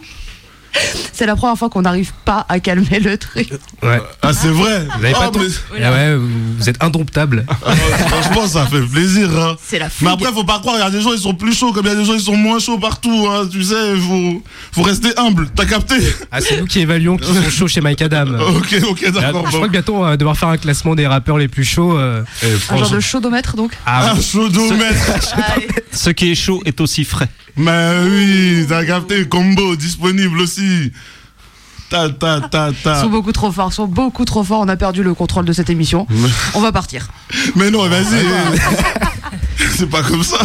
[1.13, 3.49] C'est la première fois qu'on n'arrive pas à calmer le truc.
[3.83, 4.01] Ouais.
[4.21, 7.45] Ah, c'est vrai Vous avez ah, pas mais- Ah ouais, vous êtes indomptable.
[7.47, 7.75] ah,
[8.07, 9.29] Franchement, ça fait plaisir.
[9.37, 9.55] Hein.
[9.63, 11.53] C'est la Mais après, faut pas croire, il y a des gens, ils sont plus
[11.53, 13.27] chauds, comme il y a des gens, ils sont moins chauds partout.
[13.29, 13.47] Hein.
[13.51, 14.41] Tu sais, faut,
[14.71, 15.49] faut rester humble.
[15.55, 15.95] T'as capté?
[16.31, 18.25] Ah, c'est nous qui évaluons qui sont chauds chez Mike Adam.
[18.61, 19.45] Ok, ok, Là, d'accord.
[19.49, 21.97] je crois que bientôt on va devoir faire un classement des rappeurs les plus chauds.
[21.97, 22.23] euh.
[22.43, 23.71] Eh, Un genre de chaudomètre donc.
[23.85, 25.35] Ah, Ah, chaudamètre.
[25.55, 25.67] Allez.
[25.91, 27.29] ce qui est chaud est aussi frais.
[27.57, 30.60] Mais oui, t'as capté, combo disponible aussi.
[31.89, 33.01] Ta, ta, ta, Ils ta.
[33.01, 34.61] sont beaucoup trop forts, ils sont beaucoup trop forts.
[34.61, 36.07] On a perdu le contrôle de cette émission.
[36.53, 37.07] On va partir.
[37.55, 38.25] Mais non, vas-y.
[39.77, 40.37] C'est pas comme ça.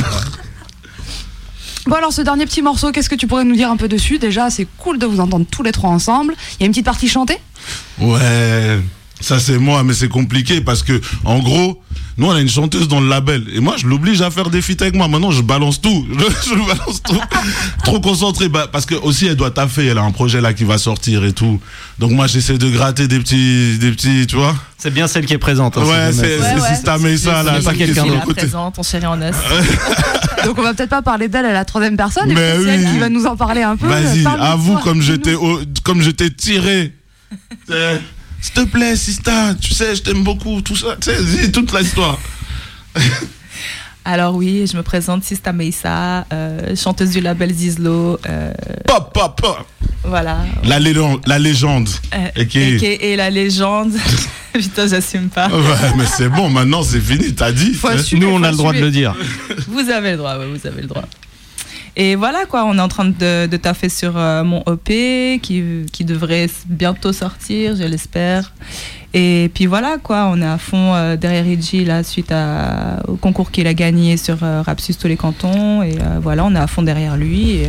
[1.86, 4.18] Bon alors ce dernier petit morceau, qu'est-ce que tu pourrais nous dire un peu dessus?
[4.18, 6.34] Déjà, c'est cool de vous entendre tous les trois ensemble.
[6.58, 7.38] Il y a une petite partie chantée?
[8.00, 8.80] Ouais,
[9.20, 11.82] ça c'est moi, mais c'est compliqué parce que, en gros,
[12.18, 14.62] nous on a une chanteuse dans le label et moi je l'oblige à faire des
[14.62, 15.06] feats avec moi.
[15.08, 17.20] Maintenant je balance tout, je, je balance tout.
[17.84, 20.64] Trop concentré, bah, parce que aussi elle doit taffer, elle a un projet là qui
[20.64, 21.60] va sortir et tout.
[21.98, 24.54] Donc moi j'essaie de gratter des petits, des petits, tu vois.
[24.78, 25.76] C'est bien celle qui est présente.
[25.78, 26.98] hein, Ouais, c'est Ouais, c'est ouais.
[26.98, 28.40] Mesa là, c'est pas celle qui est quelqu'un côté.
[28.42, 29.34] présente, on chérit en os.
[30.44, 32.80] Donc on va peut-être pas parler d'elle à la troisième personne, Mais mais c'est elle
[32.86, 32.92] oui.
[32.92, 33.86] qui va nous en parler un peu.
[33.88, 35.00] Vas-y, de avoue comme
[35.40, 36.92] au- comme je t'ai tiré.
[38.46, 40.96] S'il te plaît, Sista, tu sais, je t'aime beaucoup, tout ça.
[41.00, 42.16] Tu sais, toute l'histoire.
[44.04, 48.20] Alors oui, je me présente Sista Meissa, euh, chanteuse du label Zizlo.
[48.28, 48.52] euh,
[48.86, 49.66] Pop, pop, pop.
[50.04, 50.38] voilà.
[50.62, 51.88] La légende, la légende.
[52.14, 53.94] Euh, Et la légende.
[54.52, 55.48] Putain, j'assume pas.
[55.48, 57.74] Ouais, mais c'est bon, maintenant c'est fini, t'as dit.
[57.74, 57.96] Faut hein.
[57.96, 59.12] assumer, Nous, on a le droit de le dire.
[59.66, 61.02] Vous avez le droit, ouais, vous avez le droit.
[61.98, 66.48] Et voilà quoi, on est en train de, taffer sur euh, mon EP qui, devrait
[66.66, 68.52] bientôt sortir, je l'espère.
[69.14, 71.46] Et puis voilà quoi, on est à fond euh, derrière
[71.86, 72.34] là suite
[73.08, 75.82] au concours qu'il a gagné sur euh, Rapsus tous les cantons.
[75.82, 77.62] Et voilà, on est à fond derrière lui.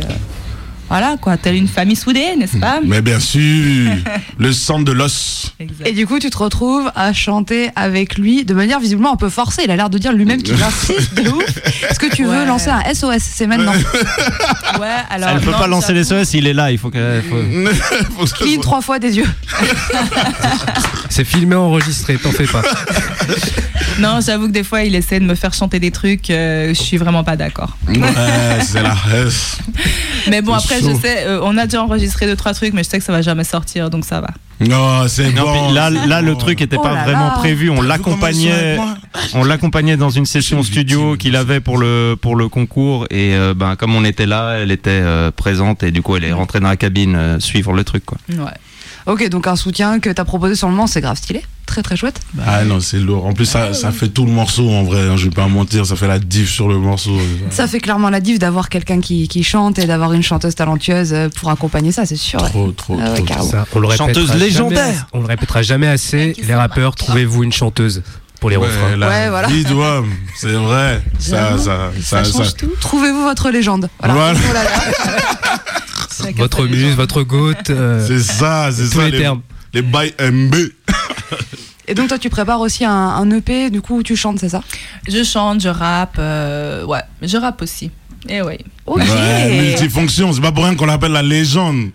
[0.88, 3.90] Voilà quoi, telle une famille soudée, n'est-ce pas Mais bien sûr,
[4.38, 5.52] le sang de l'os.
[5.84, 9.28] Et du coup, tu te retrouves à chanter avec lui de manière visiblement un peu
[9.28, 9.62] forcée.
[9.64, 11.44] Il a l'air de dire lui-même qu'il insiste de ouf.
[11.90, 13.72] Est-ce que tu veux lancer un SOS C'est maintenant.
[14.78, 17.20] Ouais, alors, Elle peut non, pas lancer les SOS, il est là, il faut que.
[18.16, 19.26] faut- soit- trois fois des yeux.
[21.08, 22.62] c'est filmé, enregistré, t'en fais pas.
[23.98, 26.80] Non, j'avoue que des fois, il essaie de me faire chanter des trucs, euh, je
[26.80, 27.76] suis vraiment pas d'accord.
[27.88, 27.98] Ouais,
[28.62, 29.58] c'est la reste.
[30.30, 30.90] Mais bon, après, chaud.
[30.90, 33.12] je sais, euh, on a déjà enregistré deux, trois trucs, mais je sais que ça
[33.12, 34.28] va jamais sortir, donc ça va.
[34.60, 35.72] Non, c'est bon.
[35.72, 37.34] là, là, le truc était Oh pas là vraiment là.
[37.38, 37.70] prévu.
[37.70, 38.76] On l'accompagnait,
[39.34, 43.54] on l'accompagnait dans une session studio qu'il avait pour le pour le concours et euh,
[43.54, 46.58] ben comme on était là, elle était euh, présente et du coup elle est rentrée
[46.58, 48.18] dans la cabine euh, suivre le truc quoi.
[48.30, 48.50] Ouais.
[49.08, 51.42] Ok, donc un soutien que t'as proposé sur le moment, c'est grave stylé.
[51.66, 52.20] Très très chouette.
[52.46, 53.26] Ah non, c'est lourd.
[53.26, 55.00] En plus, ça, ça fait tout le morceau en vrai.
[55.08, 57.18] hein, je vais pas mentir, ça fait la diff sur le morceau.
[57.50, 61.12] Ça fait clairement la diff d'avoir quelqu'un qui, qui chante et d'avoir une chanteuse talentueuse
[61.12, 62.40] euh, pour accompagner ça, c'est sûr.
[62.42, 62.48] ouais.
[62.48, 63.46] Trop, trop, Ah ouais, trop.
[63.48, 64.86] Ça, on le répétera Chanteuse jamais légendaire.
[64.88, 66.34] assez- on le répétera jamais assez.
[66.42, 68.02] Les rappeurs, trouvez-vous une chanteuse
[68.40, 68.96] pour les Ouais, refrains.
[68.96, 69.48] la Ouais, voilà.
[70.36, 71.02] c'est vrai.
[71.18, 72.70] Ça, ça, Ça, ça, change ça- tout.
[72.80, 73.88] Trouvez-vous votre légende.
[73.98, 74.32] Voilà.
[74.32, 74.70] Voilà.
[76.36, 79.04] Votre muse, votre goat, euh, C'est ça, c'est ça.
[79.06, 79.42] les Les, termes.
[79.74, 80.54] les bails MB.
[81.90, 84.50] Et donc toi, tu prépares aussi un, un EP, du coup, où tu chantes, c'est
[84.50, 84.62] ça?
[85.08, 87.90] Je chante, je rappe, euh, ouais, je rappe aussi.
[88.28, 88.58] Et ouais.
[88.84, 88.98] Ok.
[88.98, 91.90] Ouais, multifonction, c'est pas pour rien qu'on l'appelle la légende.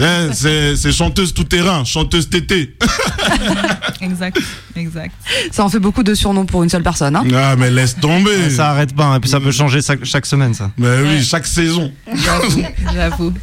[0.00, 2.76] Eh, c'est chanteuse tout terrain, chanteuse tété.
[4.00, 4.38] Exact,
[4.76, 5.14] exact.
[5.50, 7.16] Ça en fait beaucoup de surnoms pour une seule personne.
[7.16, 7.24] Hein.
[7.34, 8.50] Ah, mais laisse tomber.
[8.50, 10.70] Ça arrête pas, hein, et puis ça peut changer chaque, chaque semaine, ça.
[10.76, 11.90] Mais oui, chaque saison.
[12.12, 13.32] J'avoue, j'avoue.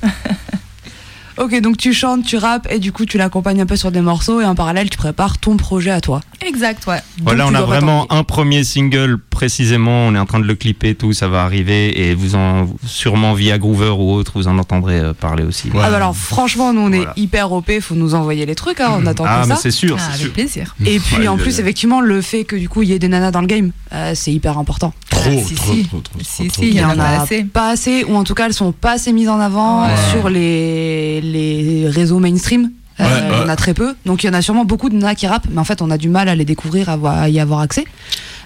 [1.38, 4.02] Ok, donc tu chantes, tu rappes et du coup tu l'accompagnes un peu sur des
[4.02, 6.22] morceaux et en parallèle tu prépares ton projet à toi.
[6.46, 7.00] Exact, ouais.
[7.24, 10.08] Voilà, Donc, on a vraiment un premier single précisément.
[10.08, 12.02] On est en train de le clipper, tout, ça va arriver.
[12.10, 15.70] Et vous en, sûrement via Groover ou autre, vous en entendrez euh, parler aussi.
[15.70, 15.80] Ouais.
[15.84, 17.14] Ah bah alors franchement nous on Voilà.
[17.16, 19.62] est hyper OP, faut nous envoyer les trucs, hein, on attend Ah, que mais ça.
[19.62, 20.34] c'est sûr, Ah, c'est avec sûr.
[20.34, 20.76] plaisir.
[20.86, 23.08] Et puis Ouais, en plus effectivement le fait que du coup il y ait des
[23.08, 24.94] nanas dans le game, euh, c'est hyper important.
[25.10, 25.84] Trop, Ah, si, trop, si.
[25.88, 27.44] trop, trop, Si, trop, si, il y en a a assez.
[27.44, 29.94] pas assez, ou en tout cas elles sont pas assez mises en avant Ouais.
[30.12, 32.72] sur les, les réseaux mainstream.
[33.02, 33.49] Euh, Ouais, ouais.
[33.49, 35.60] a très peu, donc il y en a sûrement beaucoup de nanas qui rappent, mais
[35.60, 37.86] en fait on a du mal à les découvrir, à, y avoir accès.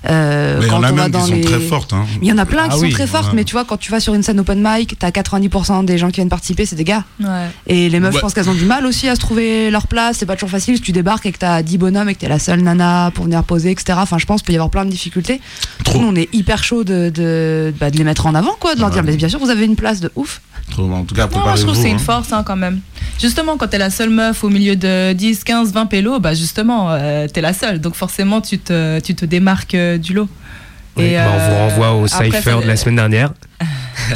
[0.10, 1.60] Euh, Mais il y quand en a on va même qui dans sont les- très
[1.60, 1.94] fortes.
[1.94, 2.06] Hein.
[2.22, 3.78] Il y en a plein Ah qui oui, sont très fortes, mais tu vois, quand
[3.78, 6.76] tu vas sur une scène open mic, t'as 90% des gens qui viennent participer, c'est
[6.76, 7.04] des gars.
[7.20, 7.28] Ouais.
[7.68, 8.18] Et les meufs, Ouais.
[8.18, 10.18] je pense qu'elles ont du mal aussi à se trouver leur place.
[10.20, 12.28] C'est pas toujours facile si tu débarques et que t'as 10 bonhommes et que t'es
[12.30, 13.98] la seule nana pour venir poser, etc.
[14.02, 15.42] Enfin, je pense qu'il peut y avoir plein de difficultés.
[15.84, 16.00] Trop.
[16.00, 18.82] Nous, on est hyper chaud de, de, bah, de les mettre en avant, quoi, de
[18.82, 20.40] leur dire, mais bien sûr, vous avez une place de ouf.
[20.70, 20.92] Trop.
[20.92, 22.00] En tout cas, Non, moi, je trouve que c'est une hein.
[22.00, 22.80] force hein, quand même.
[23.20, 26.92] Justement, quand t'es la seule meuf au milieu de 10, 15, 20 pélos, bah justement,
[26.92, 27.80] euh, t'es la seule.
[27.80, 30.28] Donc forcément, tu te, tu te démarques euh, du lot.
[30.98, 33.34] Ouais, Et, bah, on vous euh, renvoie au après, Cypher de la semaine dernière.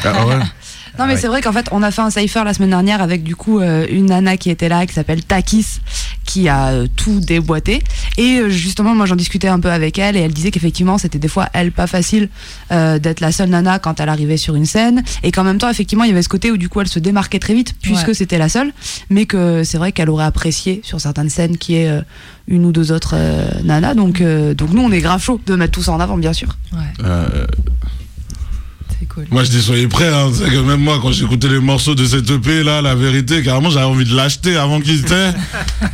[0.03, 0.35] Ah ouais.
[0.99, 1.19] Non, mais ouais.
[1.19, 3.59] c'est vrai qu'en fait, on a fait un cypher la semaine dernière avec du coup
[3.59, 5.79] euh, une nana qui était là, qui s'appelle Takis,
[6.25, 7.81] qui a euh, tout déboîté.
[8.17, 11.19] Et euh, justement, moi, j'en discutais un peu avec elle et elle disait qu'effectivement, c'était
[11.19, 12.29] des fois, elle, pas facile
[12.71, 15.03] euh, d'être la seule nana quand elle arrivait sur une scène.
[15.23, 16.99] Et qu'en même temps, effectivement, il y avait ce côté où du coup, elle se
[16.99, 18.13] démarquait très vite puisque Ouais.
[18.13, 18.71] c'était la seule.
[19.09, 22.01] Mais que c'est vrai qu'elle aurait apprécié sur certaines scènes qui est euh,
[22.47, 23.93] une ou deux autres euh, nanas.
[23.93, 26.33] Donc, euh, donc nous, on est grave chaud de mettre tout ça en avant, bien
[26.33, 26.49] sûr.
[26.73, 27.45] Ouais, Euh,
[28.99, 29.25] c'est cool.
[29.31, 30.13] moi, je dis soyez prêts.
[30.13, 30.29] Hein.
[30.33, 33.69] C'est que même moi, quand j'écoutais les morceaux de cette EP là, la vérité, carrément,
[33.69, 35.31] j'avais envie de l'acheter avant qu'il était.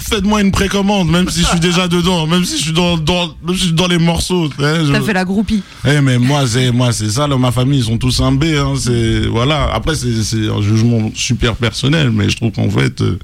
[0.00, 3.26] Faites-moi une précommande, même si je suis déjà dedans, même si je suis dans, dans,
[3.44, 4.50] même si je suis dans les morceaux.
[4.58, 5.62] je- T'as fait la groupie.
[5.86, 8.44] Eh mais moi c'est moi c'est ça là ma famille ils sont tous un B
[8.56, 13.00] hein, c'est voilà après c'est c'est un jugement super personnel mais je trouve qu'en fait
[13.00, 13.18] euh,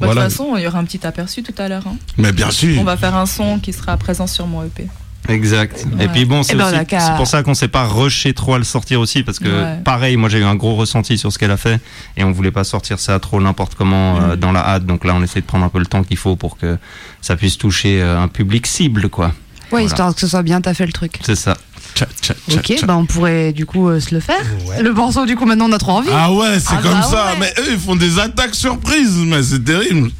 [0.00, 1.82] Bah, voilà De toute façon, il y aura un petit aperçu tout à l'heure.
[1.86, 1.96] hein.
[2.16, 4.86] mais bien sûr On va faire un son qui sera présent sur mon EP.
[5.28, 5.86] Exact.
[5.96, 6.04] Ouais.
[6.06, 8.58] Et puis bon, c'est Eh ben, c'est pour ça qu'on s'est pas rushé trop à
[8.58, 9.76] le sortir aussi, parce que Ouais.
[9.84, 11.80] pareil, moi j'ai eu un gros ressenti sur ce qu'elle a fait,
[12.16, 14.36] et on voulait pas sortir ça trop n'importe comment euh, Mm.
[14.36, 14.86] dans la hâte.
[14.86, 16.78] Donc là, on essaie de prendre un peu le temps qu'il faut pour que
[17.20, 19.26] ça puisse toucher euh, un public cible, quoi.
[19.26, 19.32] Ouais,
[19.70, 19.86] Voilà.
[19.86, 21.18] histoire que ce soit bien, t'as fait le truc.
[21.22, 21.54] C'est ça.
[21.94, 24.44] Tcha, tcha, tcha, Ok, bah on pourrait du coup euh, se le faire.
[24.66, 24.82] Ouais.
[24.82, 26.08] Le morceau, du coup, maintenant on a trop envie.
[26.12, 27.36] ah ouais c'est Ah comme bah ça ouais.
[27.40, 30.10] mais eux ils font des attaques surprises mais c'est terrible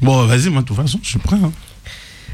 [0.00, 1.50] bon vas-y moi de toute façon je suis prêt hein.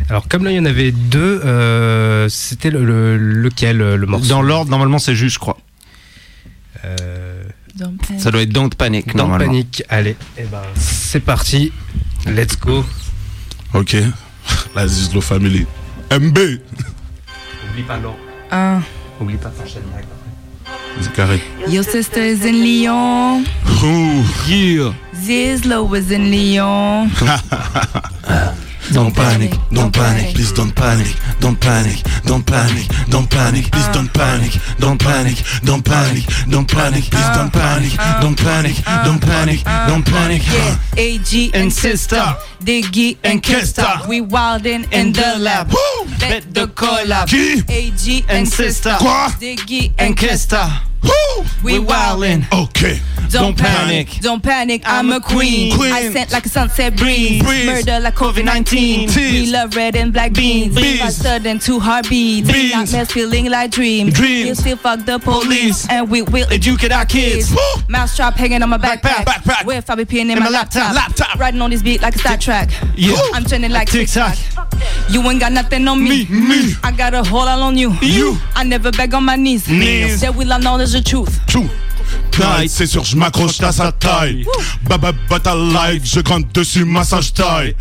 [0.08, 4.06] Alors, comme là, il y en avait deux, euh, c'était le, le- lequel, euh, le
[4.06, 5.58] morceau Dans l'ordre, normalement, c'est juste, je crois.
[6.84, 7.42] Euh,
[8.18, 9.46] Ça doit être Don't Panic, Dans normalement.
[9.46, 9.82] Panique.
[9.88, 11.72] Allez, eh ben, c'est parti.
[12.26, 12.84] Let's go.
[13.74, 13.96] ok
[14.74, 15.66] la Zizlo Family
[16.10, 18.14] MB Oublie pas, non.
[18.50, 18.80] Un.
[19.20, 20.08] Oublie pas, t'enchaînes direct
[21.00, 23.44] c'est carré Your sister is in Lyon.
[23.82, 24.24] Ouh.
[24.48, 24.92] Yeah.
[25.14, 27.08] Zizlo is in Lyon.
[28.90, 34.12] Don't panic, don't panic, please don't panic, don't panic, don't panic, don't panic, please don't
[34.12, 40.04] panic, don't panic, don't panic, don't panic, please don't panic, don't panic, don't panic, don't
[40.04, 40.42] panic.
[40.46, 44.06] Yeah, AG and sister, Diggy and Kesta.
[44.08, 45.70] We wildin' in the lab.
[46.18, 47.32] Bet the collab.
[47.70, 48.96] AG and sister,
[49.40, 50.91] Diggy and Kesta.
[51.02, 51.44] Woo!
[51.64, 52.44] We wildin'.
[52.52, 53.00] Ok.
[53.30, 54.20] Don't Don't panic, panic.
[54.20, 55.74] don't panic, I'm a queen.
[55.74, 55.90] Queen.
[55.92, 57.64] I scent like a sunset breeze, Breeze.
[57.64, 59.08] murder like COVID 19.
[59.14, 61.00] We love red and black beans, Beans.
[61.00, 62.50] faster than two heartbeats.
[62.52, 62.72] Beans.
[62.74, 64.12] Nightmares feeling like dreams.
[64.12, 64.44] Dreams.
[64.46, 65.88] We'll still fuck the police, Police.
[65.88, 67.50] and we will Educate our kids.
[67.50, 67.58] Woo!
[67.88, 69.24] Mousetrap hanging on my backpack.
[69.24, 69.64] Backpack.
[69.64, 70.94] With Fabi P in my, my laptop.
[70.94, 71.38] laptop.
[71.38, 72.68] Riding on this beat like a Star Trek.
[72.96, 73.16] Yeah.
[73.32, 74.34] I'm trending like TikTok.
[74.36, 74.68] TikTok.
[75.08, 76.26] You ain't got nothing on me.
[76.26, 76.72] Me, me.
[76.82, 77.92] I got a hold all on you.
[78.02, 78.36] You.
[78.54, 79.68] I never beg on my knees.
[79.68, 80.20] Knees.
[80.20, 81.30] That will I know there's the truth.
[82.68, 84.44] C'est sûr, je m'accroche à sa taille.
[84.82, 87.74] Baba Bata Live, je compte dessus, massage taille.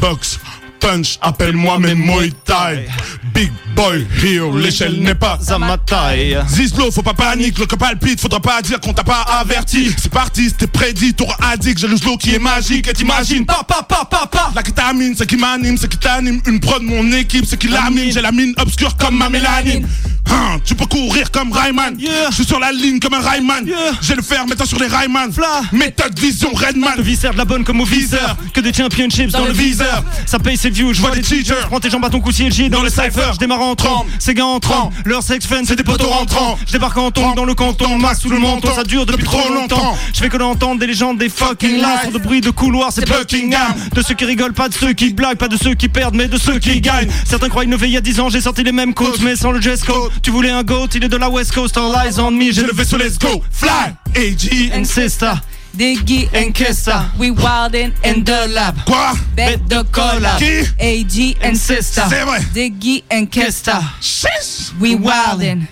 [0.00, 0.38] Box,
[0.80, 2.86] punch, appelle-moi mes Muay Thai.
[3.34, 6.38] Big boy, here, l'échelle n'est pas À ma taille.
[6.48, 9.90] Zizlo, faut pas panique, le cœur palpite, faudra pas dire qu'on t'a pas averti.
[9.96, 13.62] C'est parti, c'était prédit, t'auras addict, j'ai le slow qui est magique, et t'imagines, pa
[13.66, 14.52] pa pa pa pa.
[14.54, 18.12] La kétamine, c'est qui m'anime, c'est qui t'anime, une prod, mon équipe, c'est qui lamine,
[18.12, 19.86] j'ai la mine obscure comme ma mélanine.
[20.30, 21.96] Hein, tu peux courir comme Rayman.
[22.30, 23.64] Je suis sur la ligne comme un Rayman.
[24.02, 25.30] J'ai le fer, maintenant sur les Rayman.
[25.72, 26.94] Méthode vision Redman.
[26.96, 30.38] Le viseur de la bonne comme au viseur Que des championships dans, le viseur Ça
[30.38, 31.66] paye je vois les teachers.
[31.68, 33.30] Prends tes jambes à ton cou CLG dans le cypher.
[33.32, 34.94] Je démarre en tremble, ces gars en tremble.
[35.04, 36.58] Leur sex fan c'est des poteaux rentrants.
[36.66, 39.52] Je débarque en tombe dans le canton Max sous le menton, ça dure depuis trop
[39.52, 39.96] longtemps.
[40.12, 42.12] Je fais que d'entendre des légendes, des fucking lies.
[42.12, 43.74] de bruit de couloir, c'est Buckingham.
[43.94, 46.28] De ceux qui rigolent, pas de ceux qui blaguent Pas de ceux qui perdent, mais
[46.28, 47.10] de ceux qui gagnent.
[47.24, 49.52] Certains croient innover il y a 10 ans J'ai sorti les mêmes codes, mais sans
[49.52, 50.10] le dress code.
[50.22, 51.76] Tu voulais un goat, il est de la West Coast.
[51.76, 53.42] All eyes on me, j'ai le vaisseau, let's go.
[53.50, 55.32] Fly, AG and sister
[55.76, 57.10] Diggy and Kesta.
[57.18, 58.74] We wildin' in the lab.
[58.86, 59.12] Quoi?
[59.34, 60.38] Bet the collab.
[60.38, 60.64] Qui?
[60.80, 62.02] AG and sister.
[62.08, 62.40] C'est vrai.
[62.54, 63.82] Diggy and Kesta.
[64.00, 64.72] Six?
[64.80, 65.66] We wildin'.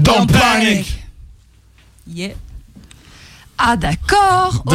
[0.00, 0.86] Don't panic.
[2.06, 2.34] Yeah.
[3.58, 4.64] Ah d'accord.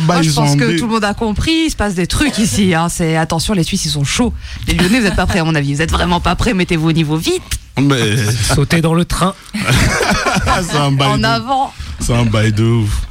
[0.00, 1.66] Moi, je pense que tout le monde a compris.
[1.66, 2.74] Il se passe des trucs ici.
[2.74, 2.88] Hein.
[2.90, 4.34] C'est attention, les Suisses ils sont chauds.
[4.66, 5.72] Les Lyonnais, vous êtes pas prêts à mon avis.
[5.74, 6.52] Vous êtes vraiment pas prêts.
[6.52, 7.42] Mettez-vous au niveau vite.
[7.80, 8.16] Mais
[8.54, 9.34] Sauter dans le train.
[9.54, 11.72] en de- avant.
[12.08, 13.02] C'est un bail de ouf.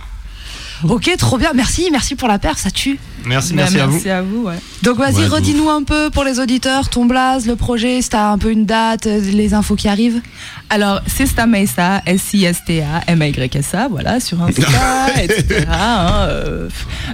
[0.83, 1.51] Ok, trop bien.
[1.53, 2.57] Merci, merci pour la paire.
[2.57, 2.97] Ça tue.
[3.27, 3.91] Merci, Bah, merci à vous.
[3.93, 4.55] merci à vous, ouais.
[4.83, 8.29] Donc vas-y, Ouais, redis-nous un peu pour les auditeurs ton blaze, le projet, si t'as
[8.31, 10.21] un peu une date, euh, les infos qui arrivent.
[10.69, 14.61] Alors, Sista Mesa, S-I-S-T-A, M-A-Y-S-A, voilà, sur Insta,
[15.23, 15.65] etc.
[15.69, 16.69] hein, euh,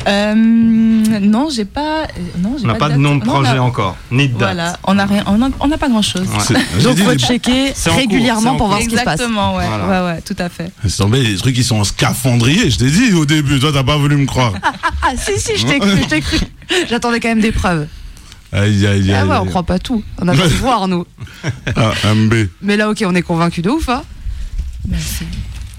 [0.08, 2.04] euh, non, j'ai pas.
[2.04, 2.06] euh,
[2.42, 3.00] Non, j'ai On n'a pas de date.
[3.02, 4.40] nom de projet a- encore, ni de date.
[4.56, 6.28] Voilà, on n'a rien, on a- on n'a pas grand chose.
[6.28, 6.40] Ouais.
[6.80, 9.14] C'est- Donc faut checker C'est régulièrement c'est en pour voir ce qui se passe.
[9.20, 10.06] Exactement, ouais, Voilà.
[10.06, 10.72] ouais, ouais, tout à fait.
[10.84, 13.84] Laisse tomber, les trucs qui sont en scaphandrier, je t'ai dit au début, toi t'as
[13.84, 14.54] pas voulu me croire.
[15.06, 16.38] Ah si si, je t'ai cru, je t'ai cru.
[16.90, 17.88] J'attendais quand même des preuves.
[18.52, 19.14] Aïe aïe aïe.
[19.14, 20.04] Ah ouais, on croit pas tout.
[20.22, 21.06] On a pas de voir nous.
[21.76, 22.34] Ah, MB.
[22.62, 23.90] Mais là, ok, on est convaincu de ouf.
[23.90, 24.04] Hein
[24.88, 25.26] Merci.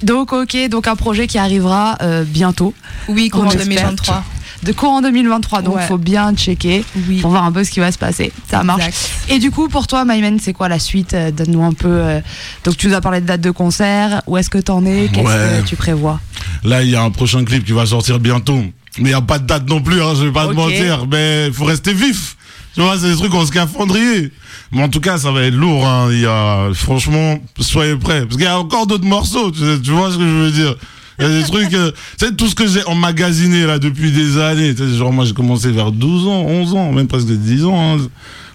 [0.03, 2.75] donc ok, donc un projet qui arrivera euh, bientôt,
[3.09, 3.64] Oui, courant espère.
[3.66, 4.25] 2023.
[4.64, 5.62] de courant 2023.
[5.62, 5.87] Donc Ouais.
[5.87, 7.20] faut bien checker Oui.
[7.20, 8.33] pour voir un peu ce qui va se passer.
[8.51, 8.87] Ça marche.
[8.87, 9.11] Exact.
[9.29, 11.14] Et du coup, pour toi, Myman, c'est quoi la suite?
[11.14, 11.89] Euh, Donne-nous un peu.
[11.89, 12.20] euh,
[12.64, 14.22] Donc, tu nous as parlé de date de concert.
[14.27, 15.09] Où est-ce que t'en es?
[15.12, 15.61] Qu'est-ce Ouais.
[15.62, 16.18] que tu prévois?
[16.64, 18.62] Là, il y a un prochain clip qui va sortir bientôt.
[18.99, 21.07] Mais il n'y a pas de date non plus, hein, je vais pas te mentir.
[21.11, 22.36] Mais il faut rester vif.
[22.74, 24.30] Tu vois, c'est des trucs en scaphandrier.
[24.72, 25.86] Mais en tout cas, ça va être lourd.
[25.86, 26.09] Hein.
[26.11, 28.22] Il y a, franchement, soyez prêts.
[28.22, 29.51] Parce qu'il y a encore d'autres morceaux.
[29.53, 30.74] Tu, sais- tu vois ce que je veux dire
[31.20, 31.72] Il y a des trucs.
[31.74, 34.74] euh, tu sais, tout ce que j'ai emmagasiné là depuis des années.
[34.74, 37.97] Tu sais, genre, moi, j'ai commencé vers 12 ans, 11 ans, même presque 10 ans.
[37.99, 38.07] hein.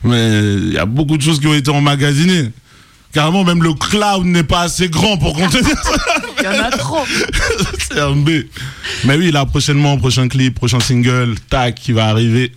[0.03, 2.49] Mais il y a beaucoup de choses qui ont été emmagasinées.
[3.13, 6.18] Carrément, même le cloud n'est pas assez grand pour contenir ça.
[6.39, 7.03] Il y en a trop.
[7.79, 8.29] C'est un B.
[9.05, 12.51] Mais oui, là, prochainement, prochain clip, prochain single, tac, qui va arriver.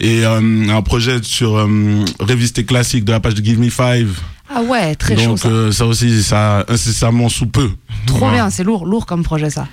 [0.00, 4.18] Et euh, un projet sur euh, Révisté classique de la page de Give Me Five.
[4.52, 5.48] Ah ouais, très chaud Donc ça.
[5.48, 7.70] euh, ça aussi, ça incessamment sous peu.
[8.06, 8.34] Trop Voilà.
[8.34, 9.66] bien, c'est lourd, lourd comme projet ça.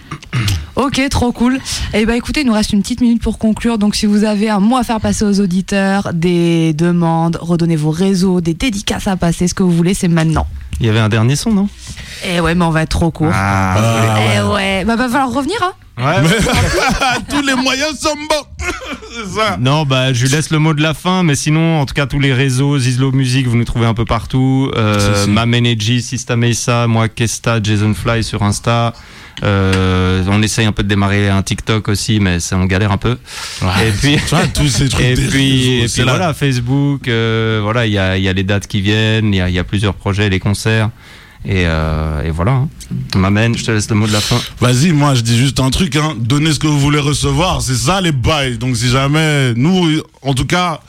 [0.76, 1.60] Ok, trop cool.
[1.94, 3.78] Et bah écoutez, il nous reste une petite minute pour conclure.
[3.78, 7.92] Donc si vous avez un mot à faire passer aux auditeurs, des demandes, redonnez vos
[7.92, 10.48] réseaux, des dédicaces à passer, ce que vous voulez, c'est maintenant.
[10.80, 11.68] Il y avait un dernier son, non?
[12.26, 13.32] Eh ouais, mais on va être trop court.
[13.34, 15.74] Ah, eh ouais, bah va falloir revenir hein.
[15.98, 16.16] Ouais.
[17.30, 18.66] Tous les moyens sont bons.
[19.14, 19.58] C'est ça.
[19.60, 22.06] Non, bah, je lui laisse le mot de la fin, mais sinon, en tout cas,
[22.06, 24.72] tous les réseaux, Zizlo Music, vous nous trouvez un peu partout.
[24.76, 25.30] Euh, Si, si.
[25.30, 28.94] Mam Energy, Sista Mesa, moi, Kesta, Jason Fly sur Insta.
[29.44, 32.98] Euh, on essaye un peu de démarrer un TikTok aussi, mais ça, on galère un
[32.98, 33.18] peu.
[33.86, 36.12] Et puis, vois, tous ces trucs et puis, réseaux, et puis là.
[36.16, 39.38] voilà, Facebook, euh, voilà, il y a, il y a les dates qui viennent, il
[39.38, 40.90] y a, il y a plusieurs projets, les concerts.
[41.46, 42.52] Et, euh, et voilà.
[42.52, 42.70] Hein.
[43.16, 44.40] M'amène, je te laisse le mot de la fin.
[44.60, 46.16] Vas-y, moi je dis juste un truc, hein.
[46.20, 48.58] Donnez ce que vous voulez recevoir, c'est ça les bails.
[48.58, 50.82] Donc si jamais, nous, en tout cas,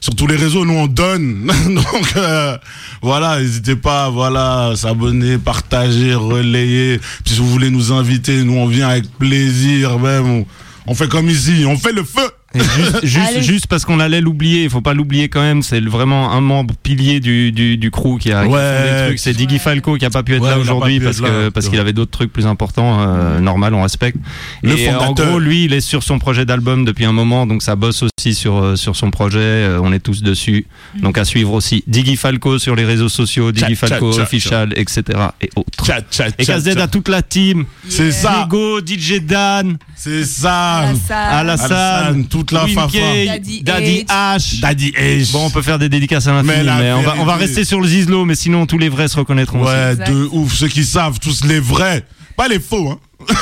[0.00, 1.50] sur tous les réseaux, nous on donne.
[1.68, 2.58] Donc euh,
[3.00, 7.00] voilà, n'hésitez pas, voilà, s'abonner, partager, relayer.
[7.24, 10.26] Puis si vous voulez nous inviter, nous on vient avec plaisir même.
[10.26, 10.46] On,
[10.86, 12.30] on fait comme ici, on fait le feu.
[12.54, 15.62] Juste, juste, juste parce qu'on allait l'oublier, il faut pas l'oublier quand même.
[15.62, 18.60] C'est vraiment un membre pilier du, du, du crew qui a, qui a Ouais.
[18.60, 19.18] fait des trucs.
[19.18, 21.78] C'est Diggy Falco qui a pas pu être Ouais, là aujourd'hui parce que parce qu'il
[21.80, 23.00] avait d'autres trucs plus importants.
[23.00, 24.18] euh, normal, on respecte.
[24.62, 25.28] Le Et euh, en fondateur.
[25.30, 28.34] gros, lui, il est sur son projet d'album depuis un moment, donc ça bosse aussi
[28.34, 29.38] sur euh, sur son projet.
[29.38, 30.66] euh, on est tous dessus.
[31.00, 31.82] Donc à suivre aussi.
[31.86, 35.02] Diggy Falco sur les réseaux sociaux, Diggy Falco tcha, official, etc.
[35.40, 35.84] et autres.
[35.84, 36.82] Tcha, tcha, Et KZ tcha.
[36.82, 37.64] à toute la team.
[37.88, 40.78] C'est ça, Diego, DJ Dan, c'est ça.
[40.78, 41.16] Alassane.
[41.30, 42.98] Alassane, Alassane, toute la fafa.
[43.26, 44.60] Daddy Daddy H.
[44.60, 45.32] Daddy H.
[45.32, 47.80] Bon, on peut faire des dédicaces à l'infini, Mais on, va, on va rester sur
[47.80, 49.72] le Zizlo, mais sinon tous les vrais se reconnaîtront aussi.
[49.72, 50.52] Ouais, de ouf.
[50.54, 52.04] Ceux qui savent, tous les vrais.
[52.36, 52.98] Pas les faux, hein.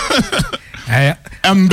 [0.95, 1.13] Eh,
[1.55, 1.73] MB.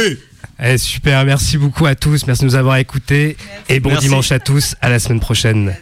[0.64, 3.36] eh, super, merci beaucoup à tous, merci de nous avoir écoutés.
[3.68, 4.08] Et bon Merci.
[4.08, 5.74] dimanche à tous, à la semaine prochaine.